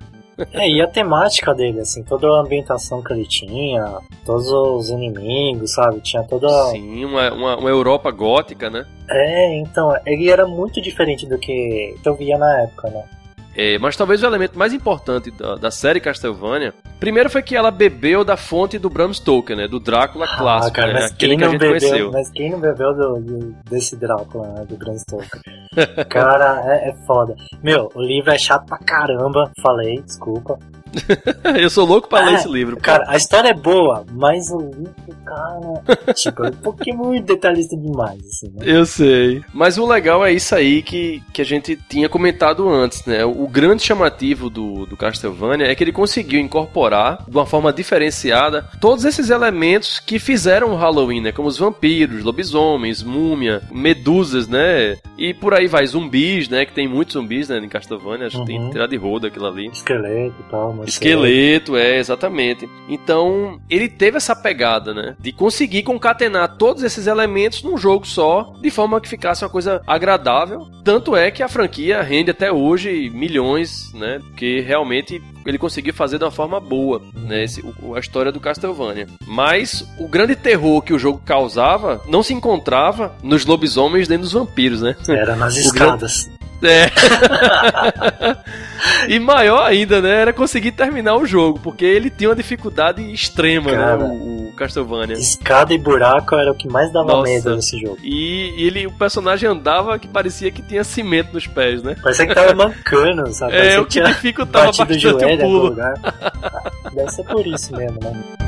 É, 0.52 0.68
e 0.68 0.80
a 0.80 0.86
temática 0.86 1.54
dele, 1.54 1.80
assim, 1.80 2.02
toda 2.02 2.26
a 2.26 2.40
ambientação 2.40 3.02
que 3.02 3.12
ele 3.12 3.26
tinha, 3.26 3.98
todos 4.24 4.48
os 4.48 4.90
inimigos, 4.90 5.72
sabe? 5.72 6.00
Tinha 6.00 6.22
toda. 6.22 6.48
Sim, 6.70 7.04
uma, 7.04 7.32
uma, 7.32 7.56
uma 7.56 7.70
Europa 7.70 8.10
gótica, 8.10 8.70
né? 8.70 8.86
É, 9.10 9.58
então, 9.58 9.94
ele 10.06 10.30
era 10.30 10.46
muito 10.46 10.80
diferente 10.80 11.26
do 11.26 11.38
que 11.38 11.94
eu 12.04 12.14
via 12.14 12.38
na 12.38 12.62
época, 12.62 12.90
né? 12.90 13.04
É, 13.54 13.78
mas 13.78 13.96
talvez 13.96 14.22
o 14.22 14.26
elemento 14.26 14.58
mais 14.58 14.72
importante 14.72 15.30
da, 15.30 15.56
da, 15.56 15.70
série 15.70 16.00
Castlevania, 16.00 16.72
primeiro 16.98 17.28
foi 17.28 17.42
que 17.42 17.54
ela 17.54 17.70
bebeu 17.70 18.24
da 18.24 18.36
fonte 18.36 18.78
do 18.78 18.88
Bram 18.88 19.12
Stoker, 19.12 19.56
né? 19.56 19.68
Do 19.68 19.78
Drácula 19.78 20.24
ah, 20.24 20.36
clássico, 20.38 20.76
cara, 20.76 20.92
né? 20.92 21.04
Aquele 21.04 21.36
que 21.36 21.44
a 21.44 21.48
gente 21.48 21.58
bebeu, 21.58 21.78
conheceu. 21.78 22.12
Mas 22.12 22.30
quem 22.30 22.50
não 22.50 22.60
bebeu 22.60 22.94
do, 22.94 23.20
do, 23.20 23.56
desse 23.68 23.96
Drácula, 23.96 24.48
né? 24.48 24.64
Do 24.64 24.76
Bram 24.76 24.96
Stoker? 24.96 25.40
cara, 26.08 26.62
é, 26.66 26.90
é 26.90 26.94
foda. 27.06 27.36
Meu, 27.62 27.90
o 27.94 28.00
livro 28.00 28.30
é 28.30 28.38
chato 28.38 28.66
pra 28.66 28.78
caramba. 28.78 29.50
Falei, 29.60 30.00
desculpa. 30.00 30.58
eu 31.58 31.70
sou 31.70 31.86
louco 31.86 32.08
pra 32.08 32.24
ler 32.24 32.34
esse 32.34 32.48
livro. 32.48 32.76
Cara, 32.76 33.04
a 33.08 33.16
história 33.16 33.48
é 33.48 33.54
boa, 33.54 34.04
mas 34.12 34.50
o 34.50 34.58
livro, 34.58 34.94
cara. 35.24 36.14
tipo, 36.14 36.44
é 36.44 36.48
um 36.48 36.52
pouquinho 36.52 36.98
muito 36.98 37.26
detalhista 37.26 37.76
demais, 37.76 38.20
assim, 38.26 38.48
né? 38.54 38.62
Eu 38.64 38.84
sei. 38.86 39.42
Mas 39.52 39.78
o 39.78 39.86
legal 39.86 40.24
é 40.24 40.32
isso 40.32 40.54
aí 40.54 40.82
que, 40.82 41.22
que 41.32 41.42
a 41.42 41.44
gente 41.44 41.76
tinha 41.88 42.08
comentado 42.08 42.68
antes, 42.68 43.04
né? 43.06 43.24
O 43.24 43.46
grande 43.48 43.82
chamativo 43.82 44.50
do, 44.50 44.86
do 44.86 44.96
Castlevania 44.96 45.66
é 45.66 45.74
que 45.74 45.82
ele 45.82 45.92
conseguiu 45.92 46.40
incorporar, 46.40 47.24
de 47.28 47.36
uma 47.36 47.46
forma 47.46 47.72
diferenciada, 47.72 48.66
todos 48.80 49.04
esses 49.04 49.30
elementos 49.30 50.00
que 50.00 50.18
fizeram 50.18 50.72
o 50.72 50.76
Halloween, 50.76 51.20
né? 51.20 51.32
Como 51.32 51.48
os 51.48 51.58
vampiros, 51.58 52.22
lobisomens, 52.22 53.02
múmia, 53.02 53.62
medusas, 53.70 54.48
né? 54.48 54.96
E 55.16 55.32
por 55.34 55.54
aí 55.54 55.66
vai, 55.66 55.86
zumbis, 55.86 56.48
né? 56.48 56.64
Que 56.64 56.72
tem 56.72 56.88
muitos 56.88 57.14
zumbis, 57.14 57.48
né? 57.48 57.58
Em 57.58 57.68
Castlevania, 57.68 58.26
acho 58.26 58.44
que 58.44 58.52
uhum. 58.52 58.60
tem 58.60 58.70
tirar 58.70 58.86
de 58.86 58.96
roda 58.96 59.28
aquilo 59.28 59.46
ali. 59.46 59.68
Esqueleto 59.68 60.34
e 60.40 60.50
tal, 60.50 60.72
Esqueleto, 60.86 61.76
é, 61.76 61.98
exatamente. 61.98 62.68
Então, 62.88 63.60
ele 63.68 63.88
teve 63.88 64.16
essa 64.16 64.34
pegada, 64.34 64.92
né? 64.94 65.16
De 65.18 65.32
conseguir 65.32 65.82
concatenar 65.82 66.56
todos 66.56 66.82
esses 66.82 67.06
elementos 67.06 67.62
num 67.62 67.76
jogo 67.76 68.06
só, 68.06 68.54
de 68.60 68.70
forma 68.70 69.00
que 69.00 69.08
ficasse 69.08 69.44
uma 69.44 69.50
coisa 69.50 69.82
agradável. 69.86 70.68
Tanto 70.84 71.16
é 71.16 71.30
que 71.30 71.42
a 71.42 71.48
franquia 71.48 72.02
rende 72.02 72.30
até 72.30 72.52
hoje 72.52 73.10
milhões, 73.10 73.92
né? 73.94 74.20
Porque 74.20 74.60
realmente 74.60 75.22
ele 75.44 75.58
conseguiu 75.58 75.94
fazer 75.94 76.18
de 76.18 76.24
uma 76.24 76.30
forma 76.30 76.60
boa, 76.60 77.02
né? 77.14 77.44
Esse, 77.44 77.62
o, 77.82 77.94
a 77.94 78.00
história 78.00 78.32
do 78.32 78.40
Castlevania. 78.40 79.06
Mas 79.26 79.86
o 79.98 80.08
grande 80.08 80.36
terror 80.36 80.82
que 80.82 80.92
o 80.92 80.98
jogo 80.98 81.20
causava 81.24 82.00
não 82.06 82.22
se 82.22 82.34
encontrava 82.34 83.14
nos 83.22 83.44
lobisomens 83.44 84.08
nem 84.08 84.18
nos 84.18 84.32
vampiros, 84.32 84.82
né? 84.82 84.96
Era 85.08 85.36
nas 85.36 85.56
escadas. 85.58 86.30
É. 86.62 86.90
e 89.08 89.18
maior 89.18 89.64
ainda, 89.66 90.00
né? 90.00 90.20
Era 90.20 90.32
conseguir 90.32 90.72
terminar 90.72 91.16
o 91.16 91.26
jogo, 91.26 91.58
porque 91.60 91.84
ele 91.84 92.08
tinha 92.08 92.30
uma 92.30 92.36
dificuldade 92.36 93.02
extrema, 93.12 93.72
né, 93.72 93.76
Cara, 93.76 93.96
né? 93.98 94.04
O, 94.04 94.48
o, 94.48 94.52
Castlevania. 94.52 95.16
Escada 95.16 95.74
e 95.74 95.78
buraco 95.78 96.34
era 96.34 96.52
o 96.52 96.54
que 96.54 96.68
mais 96.68 96.92
dava 96.92 97.12
Nossa. 97.12 97.30
medo 97.30 97.56
nesse 97.56 97.80
jogo. 97.80 97.98
E 98.02 98.54
ele, 98.56 98.86
o 98.86 98.92
personagem 98.92 99.48
andava 99.48 99.98
que 99.98 100.06
parecia 100.06 100.50
que 100.50 100.62
tinha 100.62 100.84
cimento 100.84 101.32
nos 101.32 101.46
pés, 101.46 101.82
né? 101.82 101.96
Parecia 102.02 102.26
que 102.26 102.34
tava 102.34 102.54
mancando, 102.54 103.32
sabe? 103.32 103.56
É, 103.56 103.80
o 103.80 103.86
que 103.86 104.00
dificultava 104.00 104.66
bastante 104.66 105.06
o 105.08 105.38
pulo. 105.38 105.74
Deve 106.94 107.10
ser 107.10 107.24
por 107.24 107.46
isso 107.46 107.74
mesmo, 107.76 107.98
né? 108.02 108.41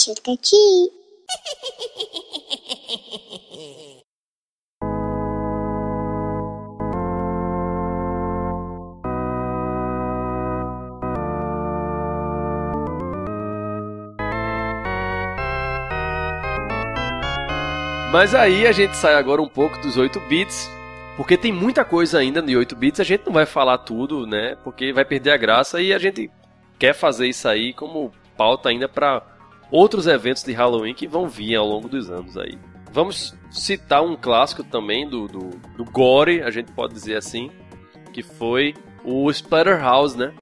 Chircachi. 0.00 0.56
Mas 18.10 18.34
aí 18.34 18.66
a 18.66 18.72
gente 18.72 18.96
sai 18.96 19.14
agora 19.14 19.40
um 19.42 19.48
pouco 19.48 19.78
dos 19.80 19.98
8 19.98 20.18
bits, 20.20 20.70
porque 21.16 21.36
tem 21.36 21.52
muita 21.52 21.84
coisa 21.84 22.18
ainda 22.18 22.40
no 22.40 22.58
8 22.58 22.74
bits, 22.74 23.00
a 23.00 23.04
gente 23.04 23.26
não 23.26 23.32
vai 23.34 23.44
falar 23.44 23.78
tudo, 23.78 24.26
né? 24.26 24.56
Porque 24.64 24.94
vai 24.94 25.04
perder 25.04 25.32
a 25.32 25.36
graça 25.36 25.80
e 25.80 25.92
a 25.92 25.98
gente 25.98 26.30
quer 26.78 26.94
fazer 26.94 27.28
isso 27.28 27.46
aí 27.46 27.74
como 27.74 28.10
pauta 28.36 28.70
ainda 28.70 28.88
para 28.88 29.22
outros 29.70 30.06
eventos 30.06 30.42
de 30.42 30.52
Halloween 30.52 30.94
que 30.94 31.06
vão 31.06 31.28
vir 31.28 31.54
ao 31.54 31.66
longo 31.66 31.88
dos 31.88 32.10
anos 32.10 32.36
aí. 32.36 32.58
Vamos 32.92 33.36
citar 33.50 34.02
um 34.02 34.16
clássico 34.16 34.64
também 34.64 35.08
do, 35.08 35.28
do, 35.28 35.50
do 35.76 35.84
Gore, 35.84 36.42
a 36.42 36.50
gente 36.50 36.72
pode 36.72 36.92
dizer 36.92 37.16
assim, 37.16 37.50
que 38.12 38.22
foi 38.22 38.74
o 39.04 39.30
Splatterhouse, 39.30 40.18
né? 40.18 40.34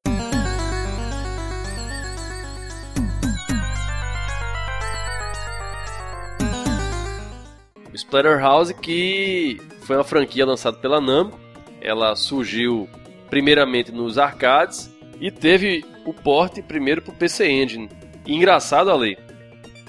O 7.93 7.95
Splatterhouse 7.95 8.73
que 8.73 9.61
foi 9.83 9.97
uma 9.97 10.05
franquia 10.05 10.47
lançada 10.47 10.79
pela 10.79 11.01
Namco, 11.01 11.39
ela 11.83 12.17
surgiu 12.17 12.89
primeiramente 13.29 13.93
nos 13.93 14.17
arcades 14.17 14.91
e 15.21 15.31
teve 15.31 15.85
o 16.07 16.15
porte 16.15 16.63
primeiro 16.63 17.03
para 17.03 17.13
o 17.13 17.17
PC 17.17 17.51
Engine 17.51 17.91
engraçado, 18.35 18.91
Ale, 18.91 19.19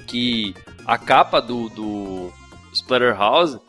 que 0.07 0.53
a 0.85 0.97
capa 0.97 1.41
do, 1.41 1.69
do 1.69 2.31
Splatterhouse 2.73 3.59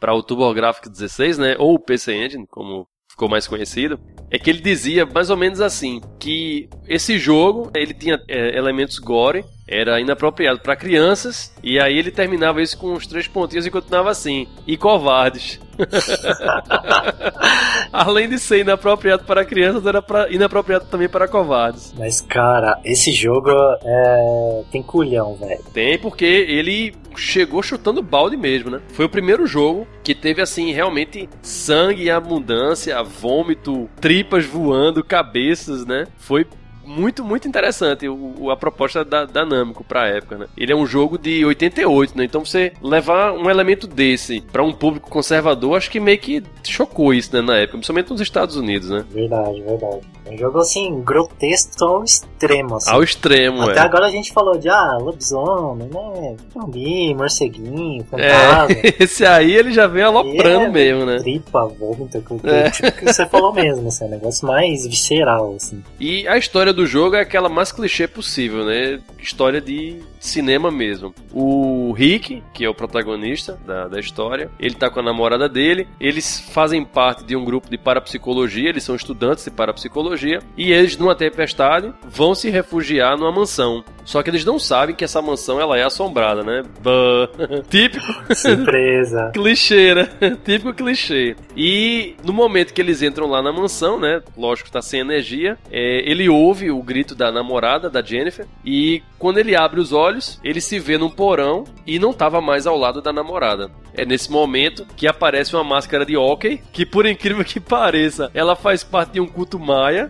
para 0.00 0.14
o 0.14 0.22
TurboGrafx 0.22 0.88
16, 0.88 1.38
né, 1.38 1.56
ou 1.58 1.74
o 1.74 1.78
PC 1.78 2.14
Engine, 2.14 2.46
como 2.48 2.86
ficou 3.08 3.28
mais 3.28 3.46
conhecido, 3.46 4.00
é 4.30 4.38
que 4.38 4.48
ele 4.48 4.60
dizia 4.60 5.04
mais 5.04 5.28
ou 5.28 5.36
menos 5.36 5.60
assim, 5.60 6.00
que 6.18 6.68
esse 6.88 7.18
jogo, 7.18 7.70
ele 7.74 7.92
tinha 7.92 8.18
é, 8.26 8.56
elementos 8.56 8.98
gore, 8.98 9.44
era 9.68 10.00
inapropriado 10.00 10.60
para 10.60 10.74
crianças, 10.74 11.54
e 11.62 11.78
aí 11.78 11.98
ele 11.98 12.10
terminava 12.10 12.62
isso 12.62 12.78
com 12.78 12.94
os 12.94 13.06
três 13.06 13.28
pontinhos 13.28 13.66
e 13.66 13.70
continuava 13.70 14.10
assim, 14.10 14.48
e 14.66 14.76
covardes. 14.76 15.60
Além 17.92 18.28
de 18.28 18.38
ser 18.38 18.60
inapropriado 18.60 19.24
para 19.24 19.44
crianças, 19.44 19.84
era 19.86 20.00
pra, 20.00 20.30
inapropriado 20.30 20.86
também 20.86 21.08
para 21.08 21.28
covardes. 21.28 21.92
Mas, 21.98 22.20
cara, 22.20 22.80
esse 22.84 23.12
jogo 23.12 23.50
é... 23.84 24.62
tem 24.70 24.82
culhão, 24.82 25.34
velho. 25.34 25.62
Tem, 25.72 25.98
porque 25.98 26.24
ele 26.24 26.94
chegou 27.16 27.62
chutando 27.62 28.02
balde 28.02 28.36
mesmo, 28.36 28.70
né? 28.70 28.80
Foi 28.88 29.04
o 29.04 29.10
primeiro 29.10 29.46
jogo 29.46 29.86
que 30.02 30.14
teve, 30.14 30.40
assim, 30.40 30.72
realmente 30.72 31.28
sangue 31.42 32.06
em 32.06 32.10
abundância, 32.10 33.02
vômito, 33.02 33.88
tripas 34.00 34.44
voando, 34.44 35.04
cabeças, 35.04 35.86
né? 35.86 36.06
Foi 36.16 36.46
muito, 36.84 37.24
muito 37.24 37.48
interessante 37.48 38.08
o, 38.08 38.50
a 38.50 38.56
proposta 38.56 39.04
da, 39.04 39.24
da 39.24 39.44
Namco 39.44 39.84
pra 39.84 40.08
época, 40.08 40.38
né? 40.38 40.46
Ele 40.56 40.72
é 40.72 40.76
um 40.76 40.86
jogo 40.86 41.18
de 41.18 41.44
88, 41.44 42.16
né? 42.16 42.24
Então 42.24 42.44
você 42.44 42.72
levar 42.82 43.32
um 43.32 43.48
elemento 43.48 43.86
desse 43.86 44.40
para 44.40 44.62
um 44.62 44.72
público 44.72 45.10
conservador, 45.10 45.76
acho 45.76 45.90
que 45.90 46.00
meio 46.00 46.18
que 46.18 46.42
chocou 46.64 47.12
isso, 47.14 47.34
né, 47.34 47.42
na 47.42 47.56
época, 47.56 47.78
principalmente 47.78 48.10
nos 48.10 48.20
Estados 48.20 48.56
Unidos, 48.56 48.90
né? 48.90 49.04
Verdade, 49.10 49.60
verdade. 49.62 50.00
É 50.32 50.34
um 50.34 50.38
jogo 50.38 50.58
assim, 50.58 51.02
grotesco 51.02 51.84
ao 51.84 52.04
extremo, 52.04 52.76
assim. 52.76 52.90
Ao 52.90 53.02
extremo, 53.02 53.62
Até 53.62 53.80
é. 53.80 53.82
agora 53.82 54.06
a 54.06 54.10
gente 54.10 54.32
falou 54.32 54.58
de, 54.58 54.68
ah, 54.68 54.96
lobisomem, 55.00 55.88
né? 55.88 56.36
Zumbi, 56.52 57.14
morceguinho, 57.14 58.04
fantasma. 58.04 58.74
É, 58.82 58.94
esse 59.02 59.26
aí 59.26 59.52
ele 59.52 59.72
já 59.72 59.86
vem 59.86 60.02
aloprando 60.02 60.66
é, 60.66 60.70
mesmo, 60.70 61.04
né? 61.04 61.18
Tripa, 61.18 61.66
vômito, 61.66 62.18
é. 62.44 62.70
tipo 62.70 62.92
que 62.92 63.12
você 63.12 63.26
falou 63.26 63.52
mesmo, 63.52 63.88
assim, 63.88 64.04
é 64.04 64.06
um 64.06 64.10
negócio 64.10 64.46
mais 64.46 64.86
visceral, 64.86 65.54
assim. 65.56 65.82
E 66.00 66.26
a 66.26 66.38
história 66.38 66.72
do 66.72 66.86
jogo 66.86 67.16
é 67.16 67.20
aquela 67.20 67.48
mais 67.48 67.70
clichê 67.70 68.06
possível, 68.06 68.64
né? 68.64 69.00
História 69.18 69.60
de 69.60 70.00
cinema 70.22 70.70
mesmo. 70.70 71.12
O 71.32 71.92
Rick, 71.92 72.42
que 72.54 72.64
é 72.64 72.68
o 72.68 72.74
protagonista 72.74 73.58
da, 73.66 73.88
da 73.88 73.98
história, 73.98 74.50
ele 74.58 74.74
tá 74.76 74.88
com 74.88 75.00
a 75.00 75.02
namorada 75.02 75.48
dele, 75.48 75.88
eles 76.00 76.40
fazem 76.52 76.84
parte 76.84 77.24
de 77.24 77.34
um 77.34 77.44
grupo 77.44 77.68
de 77.68 77.76
parapsicologia, 77.76 78.68
eles 78.68 78.84
são 78.84 78.94
estudantes 78.94 79.44
de 79.44 79.50
parapsicologia, 79.50 80.21
e 80.56 80.72
eles, 80.72 80.96
numa 80.96 81.14
tempestade, 81.14 81.92
vão 82.08 82.34
se 82.34 82.50
refugiar 82.50 83.16
numa 83.16 83.32
mansão. 83.32 83.84
Só 84.04 84.22
que 84.22 84.30
eles 84.30 84.44
não 84.44 84.58
sabem 84.58 84.94
que 84.94 85.04
essa 85.04 85.22
mansão 85.22 85.60
ela 85.60 85.78
é 85.78 85.84
assombrada, 85.84 86.42
né? 86.42 86.62
Típico. 87.70 88.04
Surpresa. 88.34 89.30
clichê, 89.34 89.94
né? 89.94 90.08
Típico 90.44 90.74
clichê. 90.74 91.36
E 91.56 92.16
no 92.24 92.32
momento 92.32 92.72
que 92.72 92.80
eles 92.80 93.02
entram 93.02 93.26
lá 93.28 93.40
na 93.40 93.52
mansão, 93.52 93.98
né? 94.00 94.20
Lógico 94.36 94.66
que 94.66 94.72
tá 94.72 94.82
sem 94.82 95.00
energia, 95.00 95.56
é, 95.70 96.02
ele 96.10 96.28
ouve 96.28 96.70
o 96.70 96.82
grito 96.82 97.14
da 97.14 97.30
namorada, 97.30 97.88
da 97.88 98.02
Jennifer, 98.02 98.46
e 98.64 99.02
quando 99.18 99.38
ele 99.38 99.54
abre 99.54 99.80
os 99.80 99.92
olhos, 99.92 100.40
ele 100.42 100.60
se 100.60 100.78
vê 100.78 100.98
num 100.98 101.10
porão 101.10 101.64
e 101.86 101.98
não 101.98 102.12
tava 102.12 102.40
mais 102.40 102.66
ao 102.66 102.76
lado 102.76 103.00
da 103.00 103.12
namorada. 103.12 103.70
É 103.94 104.04
nesse 104.04 104.30
momento 104.30 104.86
que 104.96 105.06
aparece 105.06 105.54
uma 105.54 105.62
máscara 105.62 106.04
de 106.04 106.16
hockey, 106.16 106.60
que 106.72 106.86
por 106.86 107.06
incrível 107.06 107.44
que 107.44 107.60
pareça, 107.60 108.30
ela 108.34 108.56
faz 108.56 108.82
parte 108.82 109.12
de 109.12 109.20
um 109.20 109.26
culto 109.26 109.58
maia. 109.58 110.01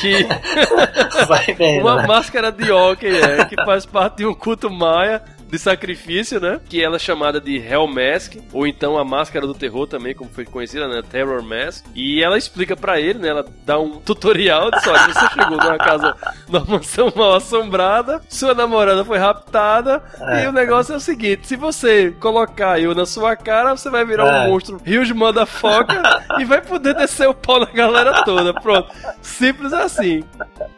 Que. 0.00 0.26
Vai 1.26 1.54
vendo, 1.54 1.82
uma 1.82 2.02
né? 2.02 2.06
máscara 2.06 2.52
de 2.52 2.70
hockey, 2.70 3.08
é, 3.08 3.44
que 3.44 3.56
faz 3.64 3.84
parte 3.84 4.18
de 4.18 4.26
um 4.26 4.34
culto 4.34 4.70
maia 4.70 5.22
de 5.56 5.62
sacrifício, 5.62 6.38
né? 6.40 6.60
Que 6.68 6.82
ela 6.82 6.96
é 6.96 6.98
chamada 6.98 7.40
de 7.40 7.56
Hell 7.56 7.86
Mask, 7.86 8.34
ou 8.52 8.66
então 8.66 8.98
a 8.98 9.04
Máscara 9.04 9.46
do 9.46 9.54
Terror 9.54 9.86
também, 9.86 10.14
como 10.14 10.30
foi 10.30 10.44
conhecida, 10.44 10.86
né? 10.86 11.02
Terror 11.10 11.42
Mask. 11.42 11.84
E 11.94 12.22
ela 12.22 12.36
explica 12.38 12.76
pra 12.76 13.00
ele, 13.00 13.18
né? 13.18 13.28
Ela 13.28 13.44
dá 13.64 13.78
um 13.78 13.98
tutorial 14.00 14.70
de 14.70 14.88
olha, 14.88 15.12
você 15.12 15.28
chegou 15.30 15.50
numa 15.56 15.78
casa, 15.78 16.14
numa 16.48 16.64
mansão 16.64 17.12
mal 17.16 17.34
assombrada, 17.34 18.20
sua 18.28 18.54
namorada 18.54 19.04
foi 19.04 19.18
raptada, 19.18 20.02
É. 20.20 20.44
e 20.44 20.46
o 20.46 20.52
negócio 20.52 20.92
é 20.92 20.96
o 20.96 21.00
seguinte, 21.00 21.46
se 21.46 21.56
você 21.56 22.10
colocar 22.20 22.78
eu 22.80 22.94
na 22.94 23.06
sua 23.06 23.34
cara, 23.36 23.76
você 23.76 23.88
vai 23.90 24.04
virar 24.04 24.26
É. 24.26 24.46
um 24.46 24.50
monstro 24.50 24.76
huge 24.86 25.14
motherfucker 25.14 26.00
e 26.38 26.44
vai 26.44 26.60
poder 26.60 26.94
descer 26.94 27.28
o 27.28 27.34
pau 27.34 27.60
na 27.60 27.66
galera 27.66 28.22
toda. 28.24 28.52
Pronto. 28.54 28.88
Simples 29.22 29.72
assim. 29.72 30.22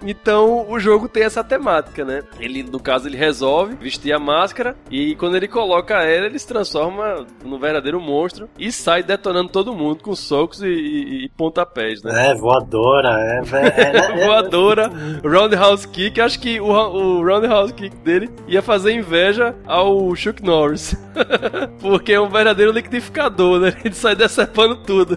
Então 0.02 0.66
o 0.68 0.78
jogo 0.78 1.08
tem 1.08 1.24
essa 1.24 1.42
temática, 1.42 2.04
né? 2.04 2.22
Ele, 2.38 2.62
no 2.62 2.78
caso, 2.80 3.08
ele 3.08 3.16
resolve 3.16 3.74
vestir 3.76 4.12
a 4.12 4.18
máscara 4.18 4.67
e 4.90 5.14
quando 5.16 5.36
ele 5.36 5.48
coloca 5.48 5.94
ela, 6.02 6.26
ele 6.26 6.38
se 6.38 6.46
transforma 6.46 7.26
num 7.44 7.58
verdadeiro 7.58 8.00
monstro 8.00 8.48
e 8.58 8.70
sai 8.72 9.02
detonando 9.02 9.48
todo 9.48 9.74
mundo 9.74 10.02
com 10.02 10.14
socos 10.14 10.62
e, 10.62 10.66
e- 10.68 11.24
e 11.24 11.28
pontapés, 11.30 12.02
né? 12.02 12.30
É, 12.30 12.34
voadora, 12.34 13.10
é, 13.20 13.40
é, 13.56 14.22
é, 14.22 14.26
Voadora, 14.26 14.90
Roundhouse 15.24 15.86
Kick. 15.88 16.20
Acho 16.20 16.40
que 16.40 16.60
o, 16.60 16.66
o 16.70 17.24
Roundhouse 17.24 17.72
Kick 17.74 17.96
dele 17.98 18.30
ia 18.46 18.62
fazer 18.62 18.92
inveja 18.92 19.54
ao 19.66 20.14
Chuck 20.14 20.42
Norris. 20.42 20.96
Porque 21.80 22.12
é 22.12 22.20
um 22.20 22.28
verdadeiro 22.28 22.72
liquidificador, 22.72 23.60
né? 23.60 23.74
Ele 23.84 23.94
sai 23.94 24.14
decepando 24.14 24.76
tudo. 24.76 25.16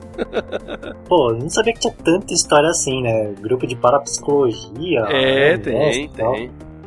Pô, 1.08 1.34
não 1.34 1.50
sabia 1.50 1.74
que 1.74 1.79
tinha 1.79 1.93
tanta 2.03 2.34
história 2.34 2.70
assim, 2.70 3.01
né? 3.01 3.34
Grupo 3.39 3.65
de 3.67 3.75
parapsicologia. 3.75 5.01
É, 5.10 5.51
né, 5.51 5.58
tem, 5.58 6.05
e 6.05 6.10
tal. 6.10 6.36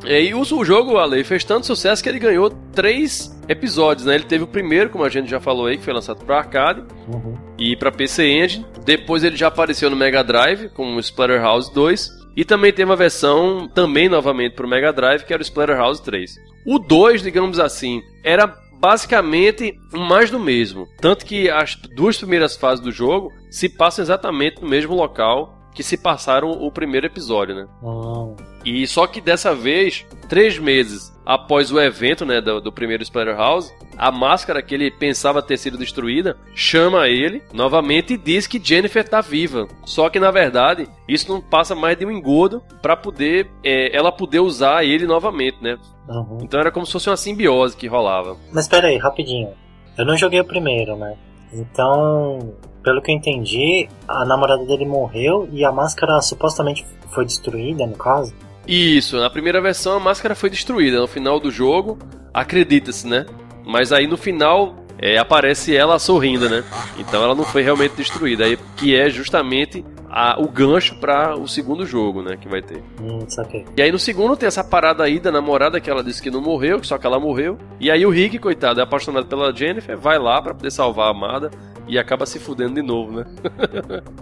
É, 0.07 0.23
E 0.23 0.35
o, 0.35 0.41
o 0.41 0.65
jogo, 0.65 0.97
Ale, 0.99 1.25
fez 1.25 1.45
tanto 1.45 1.67
sucesso 1.67 2.03
que 2.03 2.09
ele 2.09 2.19
ganhou 2.19 2.51
três 2.73 3.35
episódios, 3.49 4.07
né? 4.07 4.15
Ele 4.15 4.25
teve 4.25 4.45
o 4.45 4.47
primeiro, 4.49 4.91
como 4.91 5.05
a 5.05 5.09
gente 5.09 5.29
já 5.31 5.41
falou 5.41 5.67
aí, 5.67 5.77
que 5.79 5.85
foi 5.85 5.93
lançado 5.95 6.25
para 6.25 6.39
arcade 6.39 6.83
Uhum. 7.09 7.37
e 7.59 7.77
para 7.77 7.93
PC 7.93 8.27
Engine. 8.27 8.67
Depois 8.85 9.23
ele 9.25 9.37
já 9.37 9.49
apareceu 9.49 9.89
no 9.91 9.97
Mega 9.97 10.23
Drive 10.25 10.69
com 10.71 10.95
o 10.97 11.01
Splatterhouse 11.01 11.73
2 11.73 12.11
e 12.37 12.45
também 12.45 12.73
tem 12.73 12.85
uma 12.85 12.97
versão 12.97 13.69
também 13.69 14.09
novamente 14.09 14.55
para 14.55 14.67
o 14.67 14.69
Mega 14.69 14.93
Drive 14.93 15.23
que 15.25 15.33
era 15.33 15.41
o 15.41 15.45
Splatterhouse 15.45 16.03
3. 16.03 16.35
O 16.67 16.79
2, 16.79 17.23
digamos 17.23 17.59
assim, 17.59 18.03
era 18.25 18.47
basicamente 18.81 19.75
mais 19.93 20.31
do 20.31 20.39
mesmo, 20.39 20.87
tanto 21.01 21.25
que 21.25 21.49
as 21.49 21.75
duas 21.95 22.19
primeiras 22.19 22.55
fases 22.57 22.85
do 22.85 22.93
jogo 22.93 23.31
se 23.51 23.69
passam 23.69 24.03
exatamente 24.03 24.61
no 24.61 24.69
mesmo 24.69 24.95
local 24.95 25.59
que 25.75 25.83
se 25.83 25.97
passaram 25.97 26.51
o 26.51 26.71
primeiro 26.71 27.07
episódio, 27.07 27.55
né? 27.55 27.67
Hum, 27.83 28.35
E 28.65 28.87
só 28.87 29.07
que 29.07 29.21
dessa 29.21 29.55
vez, 29.55 30.07
três 30.29 30.59
meses 30.59 31.13
após 31.27 31.73
o 31.73 31.81
evento 31.81 32.25
né, 32.25 32.41
do, 32.41 32.61
do 32.61 32.73
primeiro 32.73 33.03
Splatterhouse, 33.03 33.73
a 33.97 34.13
máscara 34.13 34.63
que 34.63 34.75
ele 34.75 34.91
pensava 34.91 35.43
ter 35.43 35.57
sido 35.57 35.79
destruída 35.79 36.37
chama 36.55 37.09
ele 37.09 37.43
novamente 37.53 38.15
e 38.15 38.19
diz 38.19 38.47
que 38.47 38.61
Jennifer 38.63 39.07
tá 39.09 39.21
viva. 39.21 39.67
Só 39.85 40.09
que 40.11 40.21
na 40.21 40.31
verdade 40.31 40.87
isso 41.09 41.31
não 41.33 41.41
passa 41.41 41.75
mais 41.75 41.97
de 41.97 42.05
um 42.05 42.11
engodo 42.11 42.63
para 42.83 42.97
poder 42.97 43.51
é, 43.65 43.97
ela 43.97 44.13
poder 44.13 44.41
usar 44.41 44.85
ele 44.85 45.07
novamente, 45.07 45.63
né? 45.63 45.79
uhum. 46.09 46.39
Então 46.43 46.61
era 46.61 46.71
como 46.71 46.85
se 46.87 46.93
fosse 46.93 47.09
uma 47.09 47.17
simbiose 47.17 47.77
que 47.77 47.87
rolava. 47.87 48.37
Mas 48.53 48.69
pera 48.69 48.89
aí, 48.89 48.99
rapidinho. 48.99 49.51
Eu 49.97 50.05
não 50.05 50.17
joguei 50.17 50.41
o 50.41 50.45
primeiro, 50.45 50.97
né? 50.97 51.17
Então, 51.53 52.53
pelo 52.85 53.01
que 53.03 53.11
eu 53.11 53.17
entendi, 53.17 53.89
a 54.07 54.25
namorada 54.25 54.65
dele 54.65 54.85
morreu 54.87 55.49
e 55.53 55.65
a 55.65 55.73
máscara 55.73 56.21
supostamente 56.21 56.85
foi 57.11 57.25
destruída, 57.25 57.87
no 57.87 57.97
caso. 57.97 58.35
Isso, 58.69 59.17
na 59.19 59.29
primeira 59.31 59.61
versão 59.61 59.97
a 59.97 60.01
máscara 60.01 60.35
foi 60.35 60.51
destruída. 60.51 61.01
No 61.01 61.07
final 61.09 61.41
do 61.41 61.51
jogo, 61.51 61.99
acredita-se, 62.33 63.07
né? 63.07 63.27
Mas 63.65 63.93
aí 63.93 64.07
no 64.07 64.17
final 64.17 64.77
é, 64.99 65.19
aparece 65.19 65.75
ela 65.77 65.99
sorrindo, 65.99 66.49
né? 66.49 66.63
Então 66.99 67.23
ela 67.23 67.35
não 67.35 67.45
foi 67.45 67.63
realmente 67.63 67.95
destruída. 67.97 68.45
Aí, 68.45 68.59
que 68.77 68.95
é 68.97 69.09
justamente 69.11 69.85
a- 70.09 70.37
o 70.41 70.47
gancho 70.49 70.95
para 71.01 71.37
o 71.39 71.49
segundo 71.49 71.85
jogo, 71.85 72.23
né? 72.23 72.37
Que 72.41 72.49
vai 72.49 72.63
ter. 72.63 72.83
Hum, 73.03 73.21
saquei. 73.29 73.65
E 73.77 73.83
aí 73.83 73.91
no 73.91 73.99
segundo 73.99 74.37
tem 74.37 74.47
essa 74.47 74.63
parada 74.63 75.03
aí 75.05 75.19
da 75.19 75.31
namorada 75.33 75.81
que 75.81 75.91
ela 75.91 76.03
disse 76.05 76.23
que 76.23 76.31
não 76.31 76.41
morreu, 76.41 76.83
só 76.85 76.97
que 76.99 77.07
ela 77.07 77.19
morreu. 77.19 77.59
E 77.81 77.91
aí 77.91 78.07
o 78.07 78.11
Rick, 78.11 78.39
coitado, 78.39 78.81
é 78.81 78.83
apaixonado 78.83 79.27
pela 79.27 79.55
Jennifer, 79.55 79.99
vai 79.99 80.19
lá 80.19 80.41
pra 80.41 80.55
poder 80.55 80.71
salvar 80.71 81.09
a 81.09 81.11
amada 81.11 81.51
e 81.87 81.99
acaba 81.99 82.25
se 82.27 82.39
fudendo 82.39 82.75
de 82.75 82.83
novo, 82.83 83.13
né? 83.13 83.27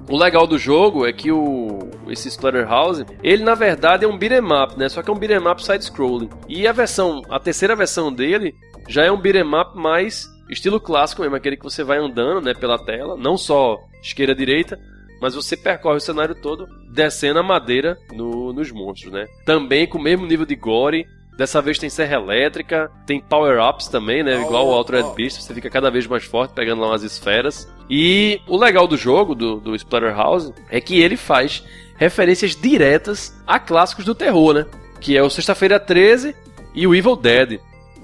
o 0.08 0.16
legal 0.16 0.46
do 0.46 0.58
jogo 0.58 1.06
é 1.06 1.12
que 1.12 1.30
o 1.30 1.78
esse 2.08 2.28
Splatterhouse, 2.28 3.04
ele 3.22 3.44
na 3.44 3.54
verdade 3.54 4.04
é 4.04 4.08
um 4.08 4.18
beat'em 4.18 4.40
up, 4.52 4.78
né? 4.78 4.88
Só 4.88 5.02
que 5.02 5.10
é 5.10 5.12
um 5.12 5.18
beat'em 5.18 5.46
up 5.48 5.64
side 5.64 5.84
scrolling. 5.84 6.28
E 6.48 6.66
a 6.66 6.72
versão, 6.72 7.22
a 7.30 7.38
terceira 7.38 7.74
versão 7.76 8.12
dele 8.12 8.54
já 8.88 9.04
é 9.04 9.10
um 9.12 9.20
beat'em 9.20 9.54
up 9.54 9.76
mais 9.78 10.26
estilo 10.50 10.80
clássico 10.80 11.22
mesmo, 11.22 11.36
aquele 11.36 11.56
que 11.56 11.62
você 11.64 11.82
vai 11.82 11.98
andando, 11.98 12.40
né, 12.44 12.52
pela 12.52 12.78
tela, 12.84 13.16
não 13.16 13.36
só 13.38 13.78
esquerda 14.02 14.34
direita, 14.34 14.78
mas 15.20 15.34
você 15.34 15.56
percorre 15.56 15.96
o 15.96 16.00
cenário 16.00 16.34
todo 16.34 16.66
descendo 16.92 17.38
a 17.38 17.42
madeira 17.42 17.96
no- 18.12 18.52
nos 18.52 18.70
monstros, 18.72 19.12
né? 19.12 19.26
Também 19.46 19.86
com 19.86 19.96
o 19.98 20.02
mesmo 20.02 20.26
nível 20.26 20.44
de 20.44 20.56
gore. 20.56 21.06
Dessa 21.36 21.62
vez 21.62 21.78
tem 21.78 21.88
serra 21.88 22.16
elétrica, 22.16 22.90
tem 23.06 23.20
power-ups 23.20 23.88
também, 23.88 24.22
né? 24.22 24.40
Igual 24.42 24.68
o 24.68 24.72
Altered 24.72 25.14
Beast, 25.14 25.40
você 25.40 25.54
fica 25.54 25.70
cada 25.70 25.90
vez 25.90 26.06
mais 26.06 26.24
forte 26.24 26.52
pegando 26.52 26.82
lá 26.82 26.88
umas 26.88 27.02
esferas. 27.02 27.66
E 27.88 28.40
o 28.46 28.56
legal 28.56 28.86
do 28.86 28.96
jogo, 28.96 29.34
do, 29.34 29.58
do 29.58 29.74
Splatterhouse, 29.74 30.52
é 30.70 30.80
que 30.80 31.00
ele 31.00 31.16
faz 31.16 31.64
referências 31.96 32.54
diretas 32.54 33.34
a 33.46 33.58
clássicos 33.58 34.04
do 34.04 34.14
terror, 34.14 34.52
né? 34.54 34.66
Que 35.00 35.16
é 35.16 35.22
o 35.22 35.30
Sexta-feira 35.30 35.80
13 35.80 36.34
e 36.74 36.86
o 36.86 36.94
Evil 36.94 37.16
Dead. 37.16 37.60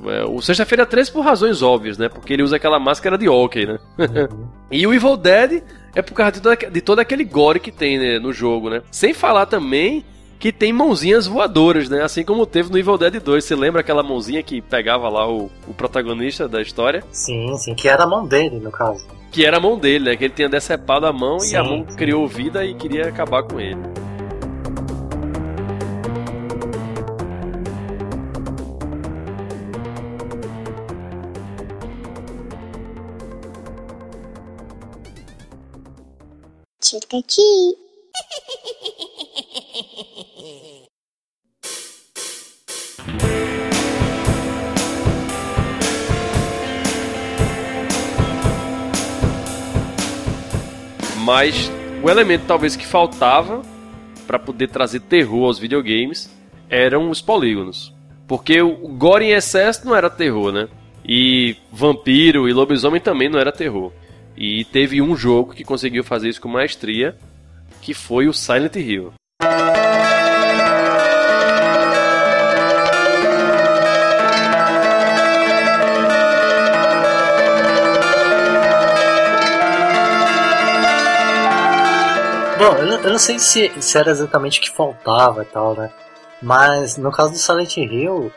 É, 0.06 0.24
O 0.24 0.40
Sexta-feira 0.40 0.86
13 0.86 1.12
por 1.12 1.20
razões 1.22 1.62
óbvias, 1.62 1.98
né? 1.98 2.08
Porque 2.08 2.32
ele 2.32 2.42
usa 2.42 2.56
aquela 2.56 2.78
máscara 2.78 3.18
de 3.18 3.28
hockey, 3.28 3.66
né? 3.66 3.78
Uhum. 3.98 4.48
E 4.70 4.86
o 4.86 4.92
Evil 4.92 5.16
Dead 5.16 5.62
é 5.94 6.02
por 6.02 6.12
causa 6.14 6.32
de 6.32 6.40
todo, 6.42 6.56
de 6.70 6.80
todo 6.82 6.98
aquele 6.98 7.24
gore 7.24 7.58
que 7.58 7.72
tem 7.72 7.98
né, 7.98 8.18
no 8.18 8.32
jogo, 8.34 8.68
né? 8.68 8.82
Sem 8.90 9.14
falar 9.14 9.46
também 9.46 10.04
que 10.38 10.52
tem 10.52 10.72
mãozinhas 10.72 11.26
voadoras, 11.26 11.88
né? 11.88 12.02
Assim 12.02 12.24
como 12.24 12.46
teve 12.46 12.70
no 12.70 12.78
Evil 12.78 12.96
Dead 12.96 13.20
2. 13.20 13.44
Você 13.44 13.54
lembra 13.56 13.80
aquela 13.80 14.02
mãozinha 14.02 14.42
que 14.42 14.60
pegava 14.62 15.08
lá 15.08 15.28
o, 15.28 15.50
o 15.66 15.74
protagonista 15.74 16.48
da 16.48 16.62
história? 16.62 17.02
Sim, 17.10 17.56
sim, 17.56 17.74
que 17.74 17.88
era 17.88 18.04
a 18.04 18.06
mão 18.06 18.26
dele, 18.26 18.58
no 18.60 18.70
caso. 18.70 19.04
Que 19.32 19.44
era 19.44 19.56
a 19.56 19.60
mão 19.60 19.78
dele, 19.78 20.04
né? 20.10 20.16
Que 20.16 20.24
ele 20.24 20.34
tinha 20.34 20.48
decepado 20.48 21.06
a 21.06 21.12
mão 21.12 21.38
e 21.38 21.56
a 21.56 21.62
Sim, 21.62 21.68
mão 21.68 21.86
sim. 21.88 21.96
criou 21.96 22.26
vida 22.28 22.64
e 22.64 22.74
queria 22.74 23.08
acabar 23.08 23.42
com 23.42 23.60
ele. 23.60 23.80
Chutaki. 36.80 37.76
Mas 51.28 51.70
o 52.02 52.08
elemento 52.08 52.46
talvez 52.46 52.74
que 52.74 52.86
faltava 52.86 53.60
para 54.26 54.38
poder 54.38 54.68
trazer 54.68 55.00
terror 55.00 55.44
aos 55.44 55.58
videogames 55.58 56.34
eram 56.70 57.10
os 57.10 57.20
polígonos. 57.20 57.94
Porque 58.26 58.62
o 58.62 58.88
gore 58.88 59.26
em 59.26 59.32
excesso 59.32 59.84
não 59.84 59.94
era 59.94 60.08
terror, 60.08 60.50
né? 60.50 60.68
E 61.04 61.54
vampiro 61.70 62.48
e 62.48 62.52
lobisomem 62.54 62.98
também 62.98 63.28
não 63.28 63.38
era 63.38 63.52
terror. 63.52 63.92
E 64.34 64.64
teve 64.64 65.02
um 65.02 65.14
jogo 65.14 65.52
que 65.52 65.64
conseguiu 65.64 66.02
fazer 66.02 66.30
isso 66.30 66.40
com 66.40 66.48
maestria, 66.48 67.14
que 67.82 67.92
foi 67.92 68.26
o 68.26 68.32
Silent 68.32 68.76
Hill. 68.76 69.12
Bom, 82.58 82.74
eu 82.76 82.86
não, 82.86 82.96
eu 82.98 83.10
não 83.12 83.18
sei 83.18 83.38
se, 83.38 83.72
se 83.80 83.96
era 83.96 84.10
exatamente 84.10 84.58
o 84.58 84.62
que 84.62 84.70
faltava 84.70 85.42
e 85.42 85.46
tal, 85.46 85.76
né? 85.76 85.90
Mas 86.42 86.96
no 86.96 87.12
caso 87.12 87.30
do 87.30 87.38
Silent 87.38 87.76
Hill, 87.76 88.32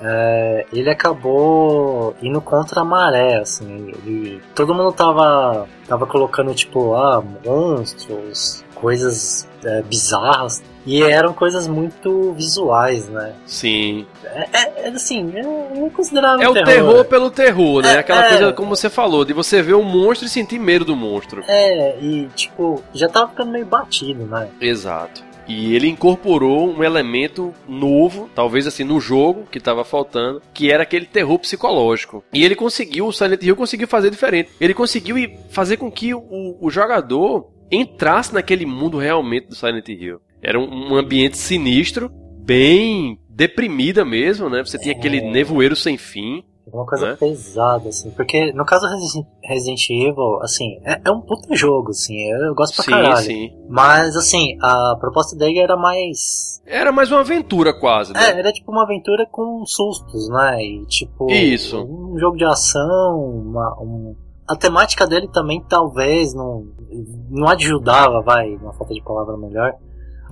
é, 0.00 0.66
ele 0.72 0.88
acabou 0.88 2.14
indo 2.22 2.40
contra 2.40 2.80
a 2.80 2.84
maré, 2.84 3.38
assim. 3.38 3.88
Ele, 3.88 4.40
todo 4.54 4.74
mundo 4.74 4.92
tava, 4.92 5.68
tava 5.86 6.06
colocando, 6.06 6.54
tipo, 6.54 6.94
ah, 6.94 7.22
monstros, 7.44 8.64
coisas 8.74 9.48
é, 9.64 9.82
bizarras. 9.82 10.62
E 10.86 11.02
eram 11.02 11.32
coisas 11.32 11.68
muito 11.68 12.32
visuais, 12.32 13.08
né? 13.08 13.34
Sim. 13.46 14.06
É, 14.24 14.48
é, 14.52 14.72
é 14.84 14.88
assim, 14.88 15.32
eu, 15.34 15.68
eu 15.74 15.90
considerava 15.90 16.42
É 16.42 16.48
o 16.48 16.54
terror 16.54 17.04
pelo 17.04 17.30
terror, 17.30 17.82
né? 17.82 17.94
É, 17.94 17.98
Aquela 17.98 18.26
é. 18.26 18.28
coisa, 18.28 18.52
como 18.52 18.74
você 18.74 18.88
falou, 18.88 19.24
de 19.24 19.32
você 19.32 19.62
ver 19.62 19.74
um 19.74 19.82
monstro 19.82 20.26
e 20.26 20.30
sentir 20.30 20.58
medo 20.58 20.84
do 20.84 20.96
monstro. 20.96 21.42
É, 21.46 21.98
e 22.00 22.28
tipo, 22.34 22.82
já 22.94 23.08
tava 23.08 23.28
ficando 23.28 23.52
meio 23.52 23.66
batido, 23.66 24.24
né? 24.24 24.48
Exato. 24.60 25.30
E 25.50 25.74
ele 25.74 25.88
incorporou 25.88 26.70
um 26.70 26.84
elemento 26.84 27.52
novo, 27.68 28.30
talvez 28.34 28.68
assim, 28.68 28.84
no 28.84 29.00
jogo 29.00 29.48
que 29.50 29.58
estava 29.58 29.84
faltando, 29.84 30.40
que 30.54 30.70
era 30.70 30.84
aquele 30.84 31.06
terror 31.06 31.40
psicológico. 31.40 32.22
E 32.32 32.44
ele 32.44 32.54
conseguiu, 32.54 33.08
o 33.08 33.12
Silent 33.12 33.42
Hill 33.42 33.56
conseguiu 33.56 33.88
fazer 33.88 34.10
diferente. 34.10 34.50
Ele 34.60 34.72
conseguiu 34.72 35.16
fazer 35.50 35.76
com 35.76 35.90
que 35.90 36.14
o, 36.14 36.56
o 36.60 36.70
jogador 36.70 37.50
entrasse 37.68 38.32
naquele 38.32 38.64
mundo 38.64 38.96
realmente 38.96 39.48
do 39.48 39.56
Silent 39.56 39.88
Hill. 39.88 40.20
Era 40.42 40.58
um, 40.58 40.92
um 40.92 40.96
ambiente 40.96 41.36
sinistro, 41.38 42.10
bem 42.44 43.18
deprimida 43.28 44.04
mesmo, 44.04 44.48
né? 44.48 44.62
Você 44.64 44.78
tinha 44.78 44.94
aquele 44.94 45.20
nevoeiro 45.20 45.74
sem 45.76 45.96
fim. 45.96 46.42
Uma 46.72 46.86
coisa 46.86 47.08
Né? 47.10 47.16
pesada, 47.18 47.88
assim. 47.88 48.10
Porque 48.12 48.52
no 48.52 48.64
caso 48.64 48.86
do 48.86 48.92
Resi- 48.92 49.26
Resident 49.42 49.90
Evil, 49.90 50.38
assim, 50.40 50.78
é, 50.84 51.00
é 51.04 51.10
um 51.10 51.20
puta 51.20 51.54
jogo, 51.56 51.90
assim. 51.90 52.16
Eu 52.30 52.54
gosto 52.54 52.74
pra 52.76 52.84
Sim, 52.84 52.90
caralho. 52.92 53.16
sim. 53.16 53.50
Mas, 53.68 54.14
assim, 54.16 54.56
a 54.62 54.94
proposta 55.00 55.36
dele 55.36 55.58
era 55.58 55.76
mais. 55.76 56.62
Era 56.64 56.92
mais 56.92 57.10
uma 57.10 57.20
aventura 57.20 57.72
quase, 57.74 58.12
né? 58.12 58.20
É, 58.22 58.38
era 58.38 58.52
tipo 58.52 58.70
uma 58.70 58.84
aventura 58.84 59.26
com 59.26 59.64
sustos, 59.66 60.28
né? 60.28 60.62
E 60.62 60.86
tipo. 60.86 61.28
Isso. 61.30 61.76
Um 61.82 62.16
jogo 62.18 62.36
de 62.36 62.44
ação, 62.44 63.18
uma. 63.18 63.76
um- 63.80 64.14
A 64.48 64.54
temática 64.54 65.06
dele 65.08 65.28
também 65.32 65.64
talvez 65.68 66.34
não, 66.34 66.66
não 67.30 67.48
ajudava, 67.48 68.20
vai, 68.20 68.48
uma 68.56 68.72
falta 68.74 68.92
de 68.94 69.02
palavra 69.02 69.36
melhor, 69.36 69.74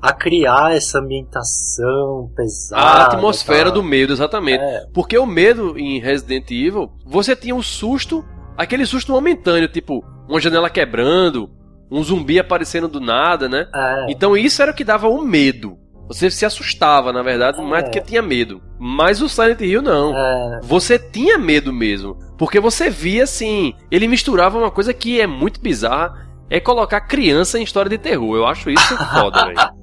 a 0.01 0.13
criar 0.13 0.75
essa 0.77 0.99
ambientação 1.01 2.31
pesada. 2.35 2.83
A 2.83 3.07
atmosfera 3.07 3.65
tal. 3.65 3.75
do 3.75 3.83
medo, 3.83 4.13
exatamente. 4.13 4.63
É, 4.63 4.87
Porque 4.93 5.19
o 5.19 5.27
medo 5.27 5.79
em 5.79 5.99
Resident 6.01 6.51
Evil, 6.51 6.91
você 7.07 7.35
tinha 7.35 7.55
um 7.55 7.63
susto, 7.63 8.25
aquele 8.57 8.87
susto 8.87 9.13
momentâneo, 9.13 9.69
tipo, 9.69 10.05
uma 10.29 10.41
janela 10.41 10.71
quebrando, 10.71 11.51
um 11.91 12.03
zumbi 12.03 12.39
aparecendo 12.39 12.89
do 12.89 13.01
nada, 13.01 13.49
né? 13.49 13.67
é, 13.75 14.07
Então 14.11 14.37
isso 14.37 14.61
era 14.63 14.73
o 14.73 14.75
que 14.75 14.85
dava 14.85 15.09
o 15.09 15.23
medo. 15.23 15.79
Você 16.09 16.31
se 16.31 16.47
assustava, 16.47 17.13
na 17.13 17.23
verdade, 17.23 17.61
mais 17.63 17.85
do 17.85 17.91
que 17.91 18.01
tinha 18.01 18.23
medo. 18.23 18.63
Mas 18.79 19.21
o 19.21 19.29
Silent 19.29 19.61
Hill 19.61 19.83
não. 19.83 20.17
é, 20.17 20.61
Você 20.63 20.99
tinha 20.99 21.37
medo 21.37 21.71
mesmo. 21.71 22.17
Porque 22.39 22.59
você 22.59 22.89
via 22.89 23.25
assim. 23.25 23.75
Ele 23.91 24.09
misturava 24.09 24.57
uma 24.57 24.71
coisa 24.71 24.95
que 24.95 25.21
é 25.21 25.27
muito 25.27 25.61
bizarra. 25.61 26.28
É 26.51 26.59
colocar 26.61 27.01
criança 27.03 27.59
em 27.59 27.63
história 27.63 27.89
de 27.91 27.99
terror. 27.99 28.37
Eu 28.37 28.47
acho 28.47 28.71
isso 28.71 28.97
foda, 28.97 29.47
velho. 29.47 29.59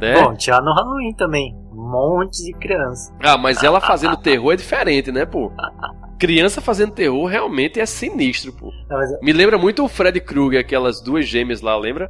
Né? 0.00 0.14
Bom, 0.22 0.34
tinha 0.36 0.60
no 0.60 0.72
Halloween 0.72 1.12
também. 1.14 1.52
Um 1.72 1.90
monte 1.90 2.44
de 2.44 2.52
criança. 2.52 3.12
Ah, 3.20 3.36
mas 3.36 3.62
ela 3.64 3.80
fazendo 3.80 4.16
terror 4.16 4.52
é 4.52 4.56
diferente, 4.56 5.10
né, 5.10 5.26
pô? 5.26 5.50
Criança 6.16 6.60
fazendo 6.60 6.92
terror 6.92 7.26
realmente 7.26 7.80
é 7.80 7.86
sinistro, 7.86 8.52
pô. 8.52 8.70
Não, 8.88 8.96
mas- 8.96 9.20
Me 9.20 9.32
lembra 9.32 9.58
muito 9.58 9.82
o 9.84 9.88
Fred 9.88 10.20
Krueger, 10.20 10.60
aquelas 10.60 11.00
duas 11.00 11.26
gêmeas 11.26 11.60
lá, 11.60 11.76
lembra? 11.76 12.08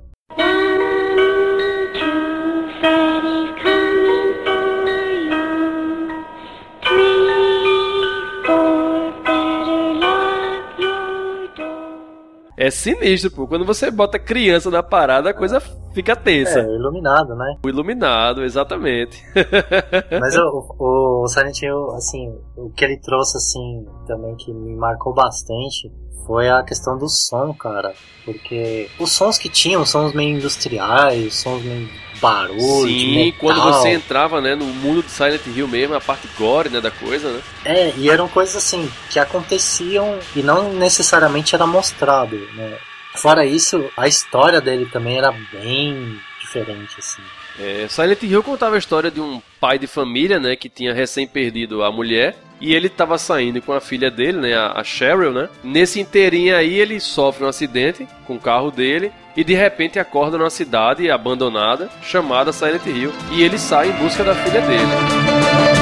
É 12.65 12.71
sinistro, 12.71 13.31
pô. 13.31 13.47
Quando 13.47 13.67
você 13.67 13.91
bota 13.91 14.19
criança 14.19 14.71
na 14.71 14.83
parada, 14.83 15.29
a 15.29 15.35
coisa 15.35 15.61
fica 15.93 16.17
tensa. 16.17 16.61
É, 16.61 16.65
iluminado, 16.65 17.35
né? 17.35 17.57
O 17.63 17.69
iluminado, 17.69 18.43
exatamente. 18.43 19.23
Mas 20.19 20.35
o, 20.35 20.75
o, 20.79 21.25
o 21.25 21.29
Silent 21.29 21.61
Hill, 21.61 21.91
assim, 21.91 22.35
o 22.57 22.71
que 22.71 22.83
ele 22.83 22.99
trouxe, 23.01 23.37
assim, 23.37 23.87
também 24.07 24.35
que 24.37 24.51
me 24.51 24.75
marcou 24.77 25.13
bastante 25.13 25.93
foi 26.27 26.49
a 26.49 26.63
questão 26.63 26.99
do 26.99 27.09
som, 27.09 27.53
cara. 27.55 27.95
Porque 28.25 28.89
os 28.99 29.13
sons 29.13 29.37
que 29.37 29.49
tinham, 29.49 29.85
sons 29.85 30.15
meio 30.15 30.37
industriais, 30.37 31.35
sons 31.35 31.63
meio 31.63 31.89
barulho, 32.21 32.89
Sim, 32.89 33.17
metal. 33.17 33.41
quando 33.41 33.63
você 33.63 33.91
entrava, 33.91 34.41
né, 34.41 34.55
no 34.55 34.65
mundo 34.65 35.03
de 35.03 35.11
Silent 35.11 35.43
Hill 35.47 35.69
mesmo, 35.69 35.95
a 35.95 36.01
parte 36.01 36.27
gore, 36.39 36.71
né, 36.71 36.81
da 36.81 36.91
coisa, 36.91 37.31
né? 37.31 37.43
É, 37.65 37.93
e 37.97 38.09
eram 38.09 38.27
coisas 38.29 38.57
assim 38.57 38.91
que 39.11 39.19
aconteciam 39.19 40.19
e 40.35 40.43
não 40.43 40.73
necessariamente 40.73 41.55
era 41.55 41.67
mostrado, 41.67 42.37
né? 42.55 42.79
Fora 43.17 43.45
isso, 43.45 43.91
a 43.97 44.09
história 44.09 44.61
dele 44.61 44.87
também 44.87 45.19
era 45.19 45.33
bem 45.53 46.19
diferente, 46.41 46.97
assim. 46.99 47.23
É, 47.59 47.87
Silent 47.89 48.23
Hill 48.23 48.43
contava 48.43 48.75
a 48.75 48.79
história 48.79 49.11
de 49.11 49.21
um 49.21 49.41
pai 49.61 49.79
de 49.79 49.87
família, 49.87 50.41
né, 50.41 50.57
que 50.57 50.69
tinha 50.69 50.93
recém 50.93 51.27
perdido 51.27 51.83
a 51.85 51.93
mulher 51.93 52.37
e 52.61 52.75
ele 52.75 52.87
estava 52.87 53.19
saindo 53.19 53.61
com 53.61 53.73
a 53.73 53.81
filha 53.81 54.11
dele, 54.11 54.39
né, 54.39 54.55
a 54.55 54.83
Cheryl, 54.83 55.33
né. 55.33 55.49
Nesse 55.63 56.01
inteirinho 56.01 56.57
aí 56.57 56.75
ele 56.75 56.99
sofre 56.99 57.45
um 57.45 57.49
acidente 57.49 58.07
com 58.27 58.37
o 58.37 58.41
carro 58.41 58.71
dele 58.71 59.13
e 59.37 59.45
de 59.45 59.55
repente 59.55 59.99
acorda 59.99 60.39
numa 60.39 60.51
cidade 60.51 61.11
abandonada 61.11 61.91
chamada 62.03 62.53
Silent 62.53 62.87
Hill 62.87 63.13
e 63.33 63.43
ele 63.43 63.59
sai 63.59 63.91
em 63.91 63.93
busca 63.93 64.25
da 64.25 64.35
filha 64.35 64.61
dele. 64.61 65.74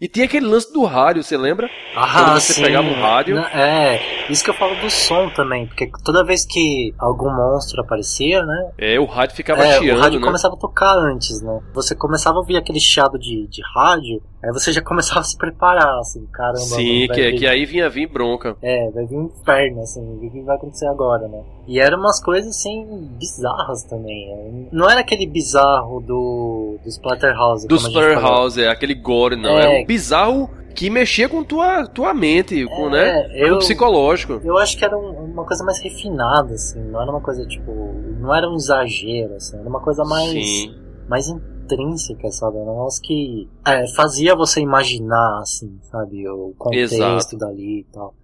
E 0.00 0.06
tinha 0.06 0.26
aquele 0.26 0.46
lance 0.46 0.72
do 0.72 0.84
rádio, 0.84 1.24
você 1.24 1.36
lembra? 1.36 1.68
Quando 1.92 2.40
você 2.40 2.62
pegava 2.62 2.86
o 2.86 2.94
rádio. 2.94 3.36
É, 3.36 4.30
isso 4.30 4.44
que 4.44 4.50
eu 4.50 4.54
falo 4.54 4.80
do 4.80 4.88
som 4.88 5.28
também, 5.30 5.66
porque 5.66 5.90
toda 6.04 6.24
vez 6.24 6.46
que 6.46 6.94
algum 6.96 7.28
monstro 7.34 7.82
aparecia, 7.82 8.44
né? 8.44 8.70
É, 8.78 9.00
o 9.00 9.06
rádio 9.06 9.34
ficava 9.34 9.66
é, 9.66 9.76
chiando, 9.80 9.98
o 9.98 10.00
rádio 10.00 10.20
né? 10.20 10.26
começava 10.26 10.54
a 10.54 10.56
tocar 10.56 10.94
antes, 10.96 11.42
né? 11.42 11.60
Você 11.74 11.96
começava 11.96 12.36
a 12.36 12.38
ouvir 12.38 12.56
aquele 12.56 12.78
chiado 12.78 13.18
de, 13.18 13.48
de 13.48 13.60
rádio, 13.74 14.22
aí 14.42 14.52
você 14.52 14.72
já 14.72 14.80
começava 14.82 15.20
a 15.20 15.24
se 15.24 15.36
preparar, 15.36 15.98
assim, 15.98 16.24
caramba. 16.32 16.58
Sim, 16.58 17.06
vai 17.06 17.16
que, 17.16 17.30
vir- 17.30 17.38
que 17.38 17.46
aí 17.46 17.64
vinha 17.66 17.88
vir 17.90 18.06
bronca. 18.08 18.56
É, 18.62 18.90
vai 18.90 19.06
vir 19.06 19.16
um 19.16 19.24
inferno, 19.26 19.80
assim, 19.82 20.00
o 20.00 20.30
que 20.30 20.42
vai 20.42 20.56
acontecer 20.56 20.86
agora, 20.86 21.26
né? 21.28 21.42
E 21.66 21.80
eram 21.80 21.98
umas 21.98 22.22
coisas, 22.22 22.50
assim, 22.56 22.86
bizarras 23.18 23.82
também. 23.84 24.30
é. 24.32 24.68
Não 24.72 24.88
era 24.88 25.00
aquele 25.00 25.26
bizarro 25.26 26.00
do, 26.00 26.78
do 26.82 26.88
Splatterhouse. 26.88 27.66
Do. 27.66 27.76
Splatterhouse, 27.76 28.62
é 28.62 28.68
aquele 28.68 28.94
gore, 28.94 29.36
não. 29.36 29.50
É. 29.58 29.60
Era 29.76 29.82
um 29.82 29.86
bizarro 29.86 30.50
que 30.74 30.88
mexia 30.90 31.28
com 31.28 31.42
tua, 31.42 31.86
tua 31.88 32.14
mente, 32.14 32.64
com, 32.66 32.86
É, 32.88 32.90
né? 32.90 33.28
Com 33.30 33.34
eu- 33.34 33.54
o 33.56 33.58
psicológico. 33.58 34.40
Eu 34.44 34.56
acho 34.58 34.78
que 34.78 34.84
era 34.84 34.96
um- 34.96 35.24
uma 35.32 35.44
coisa 35.44 35.64
mais 35.64 35.82
refinada, 35.82 36.54
assim, 36.54 36.78
não 36.84 37.02
era 37.02 37.10
uma 37.10 37.20
coisa, 37.20 37.44
tipo, 37.46 37.72
não 38.20 38.32
era 38.32 38.48
um 38.48 38.54
exagero, 38.54 39.34
assim, 39.34 39.58
era 39.58 39.68
uma 39.68 39.80
coisa 39.80 40.04
mais, 40.04 40.30
Sim. 40.30 40.74
mais 41.08 41.26
intrínseca, 41.74 42.30
sabe? 42.30 42.56
Um 42.56 42.66
negócio 42.66 43.02
que 43.02 43.48
é, 43.66 43.86
fazia 43.94 44.34
você 44.34 44.60
imaginar, 44.60 45.40
assim, 45.40 45.78
sabe? 45.90 46.28
O 46.28 46.54
contexto 46.58 46.94
Exato. 46.94 47.36
dali 47.36 47.80
e 47.80 47.86
tal. 47.92 48.14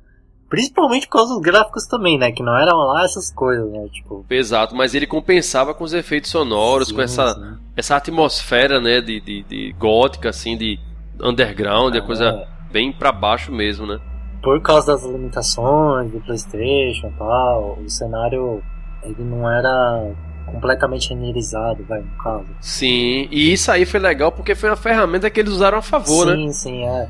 Principalmente 0.49 1.07
por 1.07 1.15
causa 1.19 1.35
dos 1.35 1.43
gráficos 1.43 1.87
também, 1.87 2.19
né? 2.19 2.31
Que 2.31 2.43
não 2.43 2.57
eram 2.57 2.77
lá 2.77 3.05
essas 3.05 3.33
coisas, 3.33 3.71
né? 3.73 3.89
Tipo. 3.93 4.25
Exato, 4.31 4.75
mas 4.75 4.95
ele 4.95 5.07
compensava 5.07 5.75
com 5.75 5.85
os 5.85 5.93
efeitos 5.93 6.31
sonoros, 6.31 6.93
com 6.93 6.99
sim, 6.99 7.05
essa, 7.05 7.35
sim. 7.35 7.59
essa 7.77 7.97
atmosfera, 7.97 8.81
né, 8.81 9.01
de, 9.01 9.21
de, 9.21 9.43
de 9.43 9.73
gótica, 9.79 10.29
assim, 10.29 10.57
de 10.57 10.79
underground, 11.21 11.95
a 11.97 12.03
coisa 12.03 12.27
É, 12.27 12.73
bem 12.73 12.93
pra 12.93 13.11
baixo 13.13 13.51
mesmo, 13.53 13.87
né? 13.87 14.01
por 14.43 14.61
causa 14.61 14.93
das 14.93 15.03
limitações 15.03 16.13
do 16.13 16.21
PlayStation 16.21 17.07
e 17.09 17.13
tal, 17.13 17.79
o 17.83 17.89
cenário 17.89 18.63
ele 19.03 19.25
não 19.25 19.51
era 19.51 20.13
completamente 20.47 21.11
renderizado, 21.11 21.85
vai, 21.85 22.01
no 22.01 22.17
caso. 22.23 22.47
Sim, 22.61 23.29
e 23.31 23.53
isso 23.53 23.71
aí 23.71 23.85
foi 23.85 24.01
legal 24.01 24.31
porque 24.33 24.55
foi 24.55 24.71
uma 24.71 24.77
ferramenta 24.77 25.29
que 25.31 25.41
eles 25.41 25.53
usaram 25.53 25.79
a 25.79 25.83
favor, 25.83 26.27
né? 26.27 26.35
sim, 26.35 26.53
sim, 26.53 26.85
é. 26.87 27.09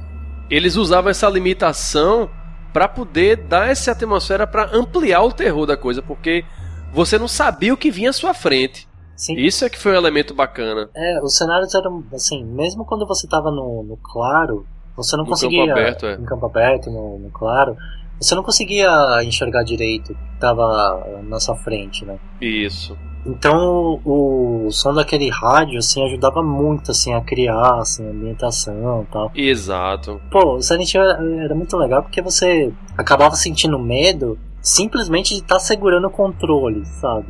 Eles 0.50 0.76
usavam 0.76 1.10
essa 1.10 1.28
limitação 1.28 2.28
pra 2.72 2.86
poder 2.88 3.36
dar 3.36 3.68
essa 3.70 3.92
atmosfera 3.92 4.46
pra 4.46 4.68
ampliar 4.72 5.22
o 5.22 5.32
terror 5.32 5.66
da 5.66 5.76
coisa, 5.76 6.02
porque 6.02 6.44
você 6.92 7.18
não 7.18 7.28
sabia 7.28 7.72
o 7.72 7.76
que 7.76 7.90
vinha 7.90 8.10
à 8.10 8.12
sua 8.12 8.34
frente. 8.34 8.86
Sim, 9.16 9.36
Isso 9.36 9.64
é 9.64 9.70
que 9.70 9.78
foi 9.78 9.92
um 9.92 9.96
elemento 9.96 10.34
bacana. 10.34 10.90
É, 10.94 11.22
os 11.22 11.36
cenários 11.36 11.72
eram 11.74 12.02
assim, 12.12 12.44
mesmo 12.44 12.84
quando 12.84 13.06
você 13.06 13.28
tava 13.28 13.50
no, 13.50 13.84
no 13.84 13.96
claro, 13.96 14.66
você 14.96 15.16
não 15.16 15.22
No 15.24 15.30
conseguia. 15.30 15.66
campo 15.66 15.72
aberto, 15.78 16.06
é. 16.06 16.14
Em 16.14 16.24
campo 16.24 16.46
aberto, 16.46 16.90
no, 16.90 17.18
no 17.20 17.30
claro, 17.30 17.76
você 18.20 18.34
não 18.34 18.42
conseguia 18.42 18.90
enxergar 19.22 19.62
direito 19.62 20.12
o 20.12 20.14
que 20.16 20.40
tava 20.40 21.20
na 21.22 21.38
sua 21.38 21.54
frente, 21.56 22.04
né? 22.04 22.18
Isso. 22.40 22.98
Então 23.26 24.00
o, 24.04 24.66
o 24.66 24.70
som 24.70 24.92
daquele 24.92 25.30
rádio, 25.30 25.78
assim, 25.78 26.04
ajudava 26.04 26.42
muito, 26.42 26.90
assim, 26.90 27.12
a 27.14 27.20
criar, 27.20 27.78
assim, 27.78 28.06
a 28.06 28.10
ambientação 28.10 29.02
e 29.02 29.12
tal. 29.12 29.32
Exato. 29.34 30.20
Pô, 30.30 30.56
o 30.56 30.62
Silent 30.62 30.94
era, 30.94 31.18
era 31.42 31.54
muito 31.54 31.76
legal 31.76 32.02
porque 32.02 32.20
você 32.20 32.72
acabava 32.96 33.34
sentindo 33.34 33.78
medo 33.78 34.38
simplesmente 34.60 35.34
de 35.34 35.40
estar 35.40 35.58
segurando 35.58 36.06
o 36.06 36.10
controle, 36.10 36.84
sabe? 36.86 37.28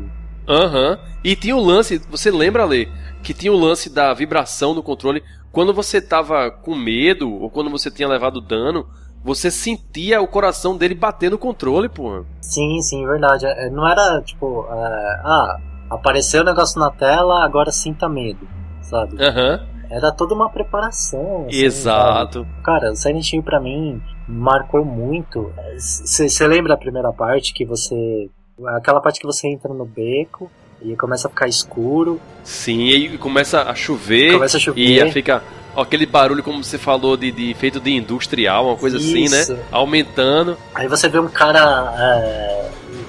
Aham. 0.49 0.99
E 1.23 1.35
tinha 1.35 1.57
o 1.57 1.65
lance, 1.65 1.99
você 2.11 2.31
lembra, 2.31 2.65
Lê, 2.65 2.89
que 3.23 3.35
tinha 3.35 3.53
o 3.53 3.59
lance 3.59 3.89
da 3.93 4.13
vibração 4.13 4.75
do 4.75 4.83
controle. 4.83 5.23
Quando 5.51 5.73
você 5.73 6.01
tava 6.01 6.51
com 6.51 6.75
medo, 6.75 7.31
ou 7.33 7.51
quando 7.51 7.71
você 7.71 7.91
tinha 7.91 8.09
levado 8.09 8.41
dano, 8.41 8.87
você 9.25 9.51
sentia 9.51 10.21
o 10.21 10.29
coração 10.29 10.77
dele 10.77 10.95
bater 10.95 11.31
no 11.31 11.39
controle, 11.39 11.89
pô. 11.89 12.25
Sim, 12.41 12.81
sim, 12.83 13.07
verdade. 13.07 13.47
É, 13.47 13.71
Não 13.71 13.89
era 13.89 14.21
tipo, 14.21 14.67
é, 14.71 15.21
ah, 15.25 15.61
apareceu 15.91 16.43
o 16.43 16.45
negócio 16.45 16.79
na 16.81 16.91
tela, 16.91 17.45
agora 17.45 17.71
sinta 17.73 18.09
medo, 18.09 18.47
sabe? 18.83 19.23
Aham. 19.23 19.61
Era 19.91 20.11
toda 20.11 20.35
uma 20.35 20.49
preparação. 20.51 21.47
assim, 21.49 21.63
Exato. 21.65 22.41
sabe? 22.41 22.47
Cara, 22.65 22.91
o 22.93 22.97
Silent 22.97 23.33
Hill 23.33 23.43
pra 23.43 23.61
mim 23.61 24.03
marcou 24.27 24.85
muito. 24.85 25.53
Você 25.77 26.47
lembra 26.47 26.75
a 26.75 26.77
primeira 26.77 27.13
parte 27.13 27.53
que 27.53 27.65
você. 27.65 28.29
Aquela 28.77 29.01
parte 29.01 29.21
que 29.21 29.27
você 29.27 29.49
entra 29.49 29.73
no 29.73 29.85
beco 29.85 30.51
e 30.83 30.97
começa 30.97 31.29
a 31.29 31.31
ficar 31.31 31.49
escuro, 31.49 32.21
Sim, 32.43 32.85
e 32.85 32.95
aí 32.95 33.19
começa 33.19 33.63
a 33.63 33.75
chover. 33.75 34.35
começa 34.35 34.57
a 34.57 34.61
chover. 34.61 35.07
E 35.07 35.13
fica 35.13 35.43
aquele 35.77 36.07
barulho, 36.07 36.43
como 36.43 36.63
você 36.63 36.79
falou, 36.79 37.17
de, 37.17 37.31
de 37.33 37.55
feito 37.55 37.81
de 37.81 37.91
industrial, 37.97 38.67
uma 38.67 38.77
coisa 38.77 38.97
assim, 38.99 39.25
Isso. 39.25 39.55
né? 39.55 39.63
Aumentando. 39.73 40.57
Aí 40.75 40.87
você 40.89 41.09
vê 41.09 41.19
um 41.19 41.29
cara 41.29 41.95
é, 41.99 42.64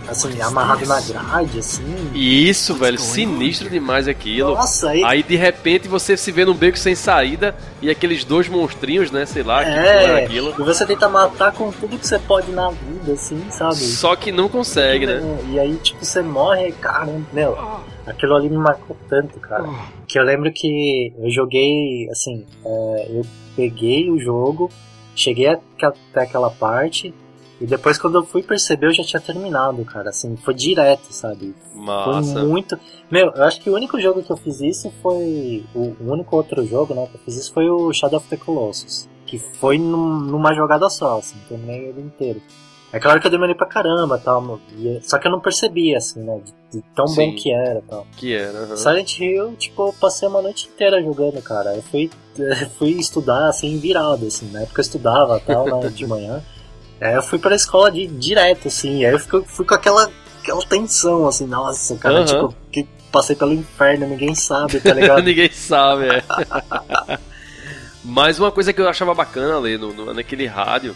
assim, 0.08 0.42
amarrado 0.42 0.86
na 0.86 1.00
grade, 1.02 1.60
assim. 1.60 1.84
E 2.14 2.48
isso, 2.50 2.74
velho, 2.76 2.98
sinistro 3.00 3.70
demais 3.70 4.08
aquilo. 4.08 4.54
Nossa, 4.56 4.90
aí. 4.90 5.04
Aí 5.04 5.24
de 5.24 5.36
repente 5.36 5.88
você 5.88 6.16
se 6.16 6.32
vê 6.32 6.46
num 6.46 6.54
beco 6.54 6.78
sem 6.78 6.96
saída 6.96 7.56
e 7.82 7.90
aqueles 7.90 8.24
dois 8.24 8.48
monstrinhos, 8.48 9.12
né? 9.12 9.26
Sei 9.26 9.44
lá, 9.44 9.64
que 9.64 9.70
é, 9.72 10.04
era 10.04 10.18
aquilo. 10.20 10.54
e 10.60 10.64
você 10.64 10.86
tenta 10.86 11.08
matar 11.10 11.52
com 11.52 11.72
tudo 11.72 11.98
que 11.98 12.08
você 12.08 12.20
pode 12.20 12.52
na 12.52 12.70
vida, 12.70 13.14
assim, 13.14 13.42
sabe? 13.50 13.76
Só 13.76 14.16
que 14.16 14.32
não 14.32 14.48
consegue, 14.50 15.06
né? 15.06 15.14
É, 15.16 15.52
E 15.52 15.60
aí, 15.60 15.76
tipo, 15.78 16.04
você 16.04 16.22
morre, 16.22 16.72
caramba, 16.74 17.26
meu, 17.34 17.58
aquilo 18.06 18.36
ali 18.36 18.50
me 18.50 18.58
marcou 18.58 18.96
tanto, 19.10 19.40
cara. 19.40 19.68
Que 20.08 20.20
eu 20.20 20.24
lembro 20.24 20.52
que 20.54 21.14
eu 21.20 21.30
joguei, 21.32 22.08
assim, 22.12 22.46
é, 22.66 23.08
eu 23.10 23.26
peguei 23.56 24.10
o 24.12 24.20
jogo, 24.20 24.70
cheguei 25.16 25.48
até 25.48 26.22
aquela 26.22 26.50
parte, 26.50 27.14
e 27.62 27.66
depois 27.66 27.98
quando 27.98 28.16
eu 28.16 28.24
fui 28.24 28.44
perceber 28.44 28.88
eu 28.88 28.94
já 28.94 29.04
tinha 29.04 29.20
terminado, 29.22 29.84
cara, 29.86 30.10
assim, 30.10 30.36
foi 30.38 30.54
direto, 30.54 31.08
sabe? 31.12 31.56
Massa. 31.74 32.34
Foi 32.34 32.44
muito. 32.44 32.78
Meu, 33.10 33.32
eu 33.36 33.44
acho 33.44 33.62
que 33.62 33.70
o 33.70 33.74
único 33.76 34.00
jogo 34.00 34.22
que 34.24 34.32
eu 34.32 34.38
fiz 34.38 34.60
isso 34.62 34.92
foi. 35.02 35.64
O 35.74 35.96
único 36.12 36.36
outro 36.36 36.66
jogo, 36.66 36.94
né, 36.94 37.08
que 37.10 37.16
eu 37.18 37.22
fiz 37.24 37.36
isso 37.38 37.54
foi 37.54 37.70
o 37.70 37.92
Shadow 37.94 38.18
of 38.20 38.28
the 38.30 38.38
Colossus. 38.38 39.08
Que 39.26 39.40
foi 39.40 39.78
num- 39.78 40.20
numa 40.20 40.54
jogada 40.54 40.90
só, 40.90 41.18
assim, 41.18 41.36
terminei 41.50 41.86
ele 41.90 42.02
inteiro. 42.02 42.42
É 42.94 43.00
claro 43.00 43.20
que 43.20 43.28
eu 43.28 43.32
demorei 43.32 43.56
pra 43.56 43.66
caramba 43.68 44.18
tal, 44.18 44.60
e- 44.78 45.00
só 45.02 45.18
que 45.18 45.28
eu 45.28 45.32
não 45.32 45.42
percebia, 45.42 45.98
assim, 45.98 46.22
né, 46.22 46.40
de, 46.72 46.78
de 46.78 46.86
tão 46.96 47.08
Sim. 47.08 47.32
bom 47.32 47.36
que 47.36 47.52
era 47.52 47.82
tal. 47.90 48.08
Que 48.16 48.34
era. 48.34 48.58
aham. 48.60 48.78
Silent 48.78 49.20
Hill, 49.20 49.56
tipo, 49.58 49.88
eu 49.88 49.94
passei 49.94 50.28
uma 50.30 50.42
noite 50.42 50.70
inteira 50.74 51.02
jogando, 51.04 51.42
cara. 51.42 51.76
Eu 51.76 51.82
fui, 51.82 52.10
fui 52.78 52.92
estudar, 52.92 53.50
assim, 53.50 53.78
virado, 53.78 54.26
assim, 54.28 54.50
na 54.52 54.62
época 54.62 54.80
eu 54.80 54.84
estudava 54.84 55.40
tal, 55.40 55.66
né, 55.82 55.90
de 55.90 56.06
manhã. 56.08 56.42
Aí 57.02 57.14
eu 57.14 57.22
fui 57.22 57.38
pra 57.40 57.56
escola 57.56 57.92
de, 57.92 58.08
direto, 58.08 58.68
assim, 58.70 59.04
aí 59.06 59.14
eu 59.14 59.20
fico- 59.20 59.44
fui 59.48 59.66
com 59.66 59.74
aquela, 59.76 60.10
aquela 60.42 60.62
tensão, 60.66 61.28
assim, 61.28 61.46
nossa, 61.46 61.96
cara, 61.98 62.20
Aham. 62.20 62.26
tipo, 62.26 62.56
que 62.72 62.88
passei 63.12 63.36
pelo 63.36 63.54
inferno, 63.54 64.08
ninguém 64.08 64.34
sabe, 64.36 64.80
tá 64.80 64.94
ligado? 64.94 65.22
Ninguém 65.24 65.52
sabe, 65.52 66.06
é. 66.08 66.24
Mas 68.04 68.40
uma 68.40 68.52
coisa 68.52 68.72
que 68.72 68.80
eu 68.82 68.88
achava 68.88 69.14
bacana 69.14 69.58
ali 69.58 69.78
no, 69.78 69.94
no- 69.94 70.14
naquele 70.14 70.46
rádio 70.46 70.96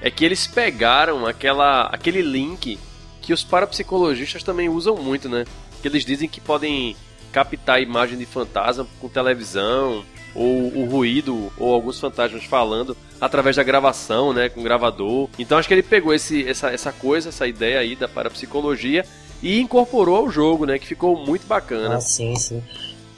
é 0.00 0.10
que 0.10 0.24
eles 0.24 0.46
pegaram 0.46 1.26
aquela, 1.26 1.82
aquele 1.86 2.22
link 2.22 2.78
que 3.20 3.32
os 3.32 3.42
parapsicologistas 3.42 4.42
também 4.42 4.68
usam 4.68 4.96
muito, 4.96 5.28
né? 5.28 5.44
Que 5.82 5.88
eles 5.88 6.04
dizem 6.04 6.28
que 6.28 6.40
podem 6.40 6.96
captar 7.32 7.76
a 7.76 7.80
imagem 7.80 8.16
de 8.16 8.24
fantasma 8.26 8.86
com 9.00 9.08
televisão, 9.08 10.04
ou 10.36 10.72
o 10.76 10.84
ruído, 10.88 11.50
ou 11.56 11.72
alguns 11.72 11.98
fantasmas 11.98 12.44
falando 12.44 12.96
através 13.20 13.56
da 13.56 13.62
gravação, 13.62 14.32
né? 14.32 14.48
Com 14.48 14.62
gravador. 14.62 15.28
Então 15.38 15.58
acho 15.58 15.66
que 15.66 15.74
ele 15.74 15.82
pegou 15.82 16.12
esse, 16.12 16.46
essa, 16.46 16.70
essa 16.70 16.92
coisa, 16.92 17.30
essa 17.30 17.46
ideia 17.46 17.80
aí 17.80 17.96
da 17.96 18.06
parapsicologia 18.06 19.04
e 19.42 19.60
incorporou 19.60 20.16
ao 20.16 20.30
jogo, 20.30 20.66
né? 20.66 20.78
Que 20.78 20.86
ficou 20.86 21.16
muito 21.16 21.46
bacana. 21.46 21.96
Ah, 21.96 22.00
sim, 22.00 22.36
sim. 22.36 22.62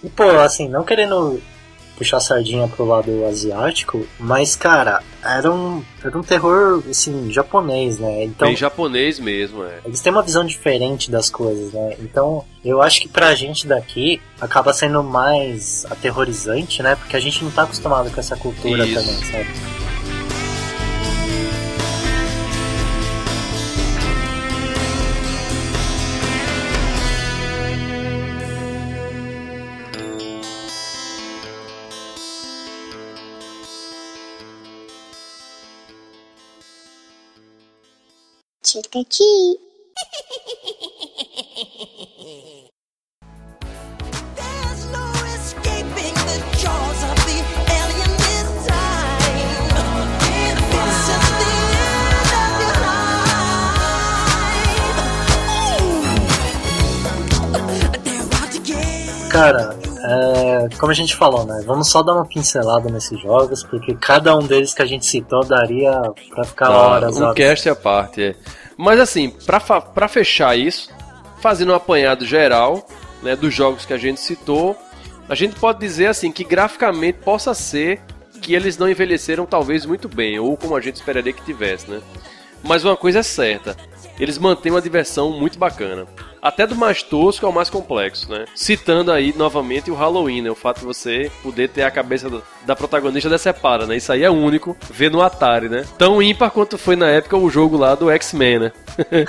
E, 0.02 0.08
pô, 0.08 0.22
assim, 0.22 0.68
não 0.68 0.84
querendo 0.84 1.40
puxar 1.98 2.18
a 2.18 2.20
sardinha 2.20 2.68
pro 2.68 2.84
lado 2.84 3.26
asiático, 3.26 4.06
mas, 4.18 4.54
cara, 4.54 5.02
era 5.22 5.52
um, 5.52 5.82
era 6.02 6.16
um 6.16 6.22
terror, 6.22 6.82
assim, 6.88 7.32
japonês, 7.32 7.98
né? 7.98 8.24
Então, 8.24 8.46
Bem 8.46 8.56
japonês 8.56 9.18
mesmo, 9.18 9.64
é. 9.64 9.80
Eles 9.84 10.00
têm 10.00 10.12
uma 10.12 10.22
visão 10.22 10.46
diferente 10.46 11.10
das 11.10 11.28
coisas, 11.28 11.72
né? 11.72 11.96
Então, 11.98 12.44
eu 12.64 12.80
acho 12.80 13.00
que 13.00 13.08
pra 13.08 13.34
gente 13.34 13.66
daqui 13.66 14.20
acaba 14.40 14.72
sendo 14.72 15.02
mais 15.02 15.84
aterrorizante, 15.90 16.82
né? 16.82 16.94
Porque 16.94 17.16
a 17.16 17.20
gente 17.20 17.42
não 17.42 17.50
tá 17.50 17.64
acostumado 17.64 18.10
com 18.10 18.20
essa 18.20 18.36
cultura 18.36 18.86
Isso. 18.86 18.94
também, 18.94 19.24
sabe? 19.24 19.87
Get. 39.04 39.58
Cara, 59.30 59.76
é, 60.02 60.68
como 60.78 60.90
a 60.90 60.94
gente 60.94 61.14
falou, 61.14 61.44
né? 61.44 61.62
Vamos 61.66 61.90
só 61.90 62.02
dar 62.02 62.14
uma 62.14 62.24
pincelada 62.26 62.88
nesses 62.90 63.20
jogos, 63.20 63.62
porque 63.62 63.94
cada 63.94 64.34
um 64.36 64.40
deles 64.46 64.72
que 64.74 64.82
a 64.82 64.86
gente 64.86 65.04
citou 65.06 65.44
daria 65.44 65.92
pra 66.34 66.44
ficar 66.44 66.66
Tá, 66.68 66.76
horas, 66.76 67.16
um 67.16 67.22
horas. 67.24 67.34
cast 67.34 67.68
à 67.68 67.74
parte, 67.76 68.22
é. 68.22 68.34
Mas 68.78 69.00
assim, 69.00 69.34
pra 69.94 70.06
fechar 70.06 70.56
isso, 70.56 70.88
fazendo 71.40 71.72
um 71.72 71.74
apanhado 71.74 72.24
geral 72.24 72.86
né, 73.20 73.34
dos 73.34 73.52
jogos 73.52 73.84
que 73.84 73.92
a 73.92 73.98
gente 73.98 74.20
citou, 74.20 74.78
a 75.28 75.34
gente 75.34 75.58
pode 75.58 75.80
dizer 75.80 76.06
assim 76.06 76.30
que 76.30 76.44
graficamente 76.44 77.18
possa 77.18 77.52
ser 77.54 78.00
que 78.40 78.54
eles 78.54 78.78
não 78.78 78.88
envelheceram 78.88 79.44
talvez 79.44 79.84
muito 79.84 80.08
bem, 80.08 80.38
ou 80.38 80.56
como 80.56 80.76
a 80.76 80.80
gente 80.80 80.94
esperaria 80.94 81.32
que 81.32 81.44
tivesse, 81.44 81.90
né? 81.90 82.00
Mas 82.62 82.84
uma 82.84 82.96
coisa 82.96 83.18
é 83.18 83.22
certa, 83.22 83.76
eles 84.18 84.38
mantêm 84.38 84.70
uma 84.70 84.80
diversão 84.80 85.32
muito 85.32 85.58
bacana. 85.58 86.06
Até 86.40 86.66
do 86.66 86.74
mais 86.76 87.02
tosco 87.02 87.44
ao 87.46 87.52
mais 87.52 87.68
complexo, 87.70 88.30
né? 88.30 88.44
Citando 88.54 89.10
aí 89.12 89.34
novamente 89.36 89.90
o 89.90 89.94
Halloween, 89.94 90.42
né? 90.42 90.50
O 90.50 90.54
fato 90.54 90.80
de 90.80 90.86
você 90.86 91.30
poder 91.42 91.68
ter 91.68 91.82
a 91.82 91.90
cabeça 91.90 92.28
do- 92.30 92.42
da 92.64 92.76
protagonista 92.76 93.28
decepada, 93.28 93.86
né? 93.86 93.96
Isso 93.96 94.12
aí 94.12 94.22
é 94.22 94.30
único, 94.30 94.76
ver 94.90 95.10
no 95.10 95.20
Atari, 95.22 95.68
né? 95.68 95.84
Tão 95.96 96.22
ímpar 96.22 96.50
quanto 96.50 96.78
foi 96.78 96.96
na 96.96 97.08
época 97.08 97.36
o 97.36 97.50
jogo 97.50 97.76
lá 97.76 97.94
do 97.94 98.10
X-Men, 98.10 98.58
né? 98.58 98.72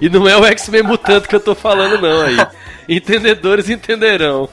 e 0.00 0.08
não 0.08 0.28
é 0.28 0.36
o 0.36 0.44
X-Men 0.44 0.82
mutante 0.82 1.28
que 1.28 1.34
eu 1.34 1.40
tô 1.40 1.54
falando 1.54 2.00
não 2.00 2.22
aí. 2.22 2.36
Entendedores 2.88 3.68
entenderão. 3.70 4.48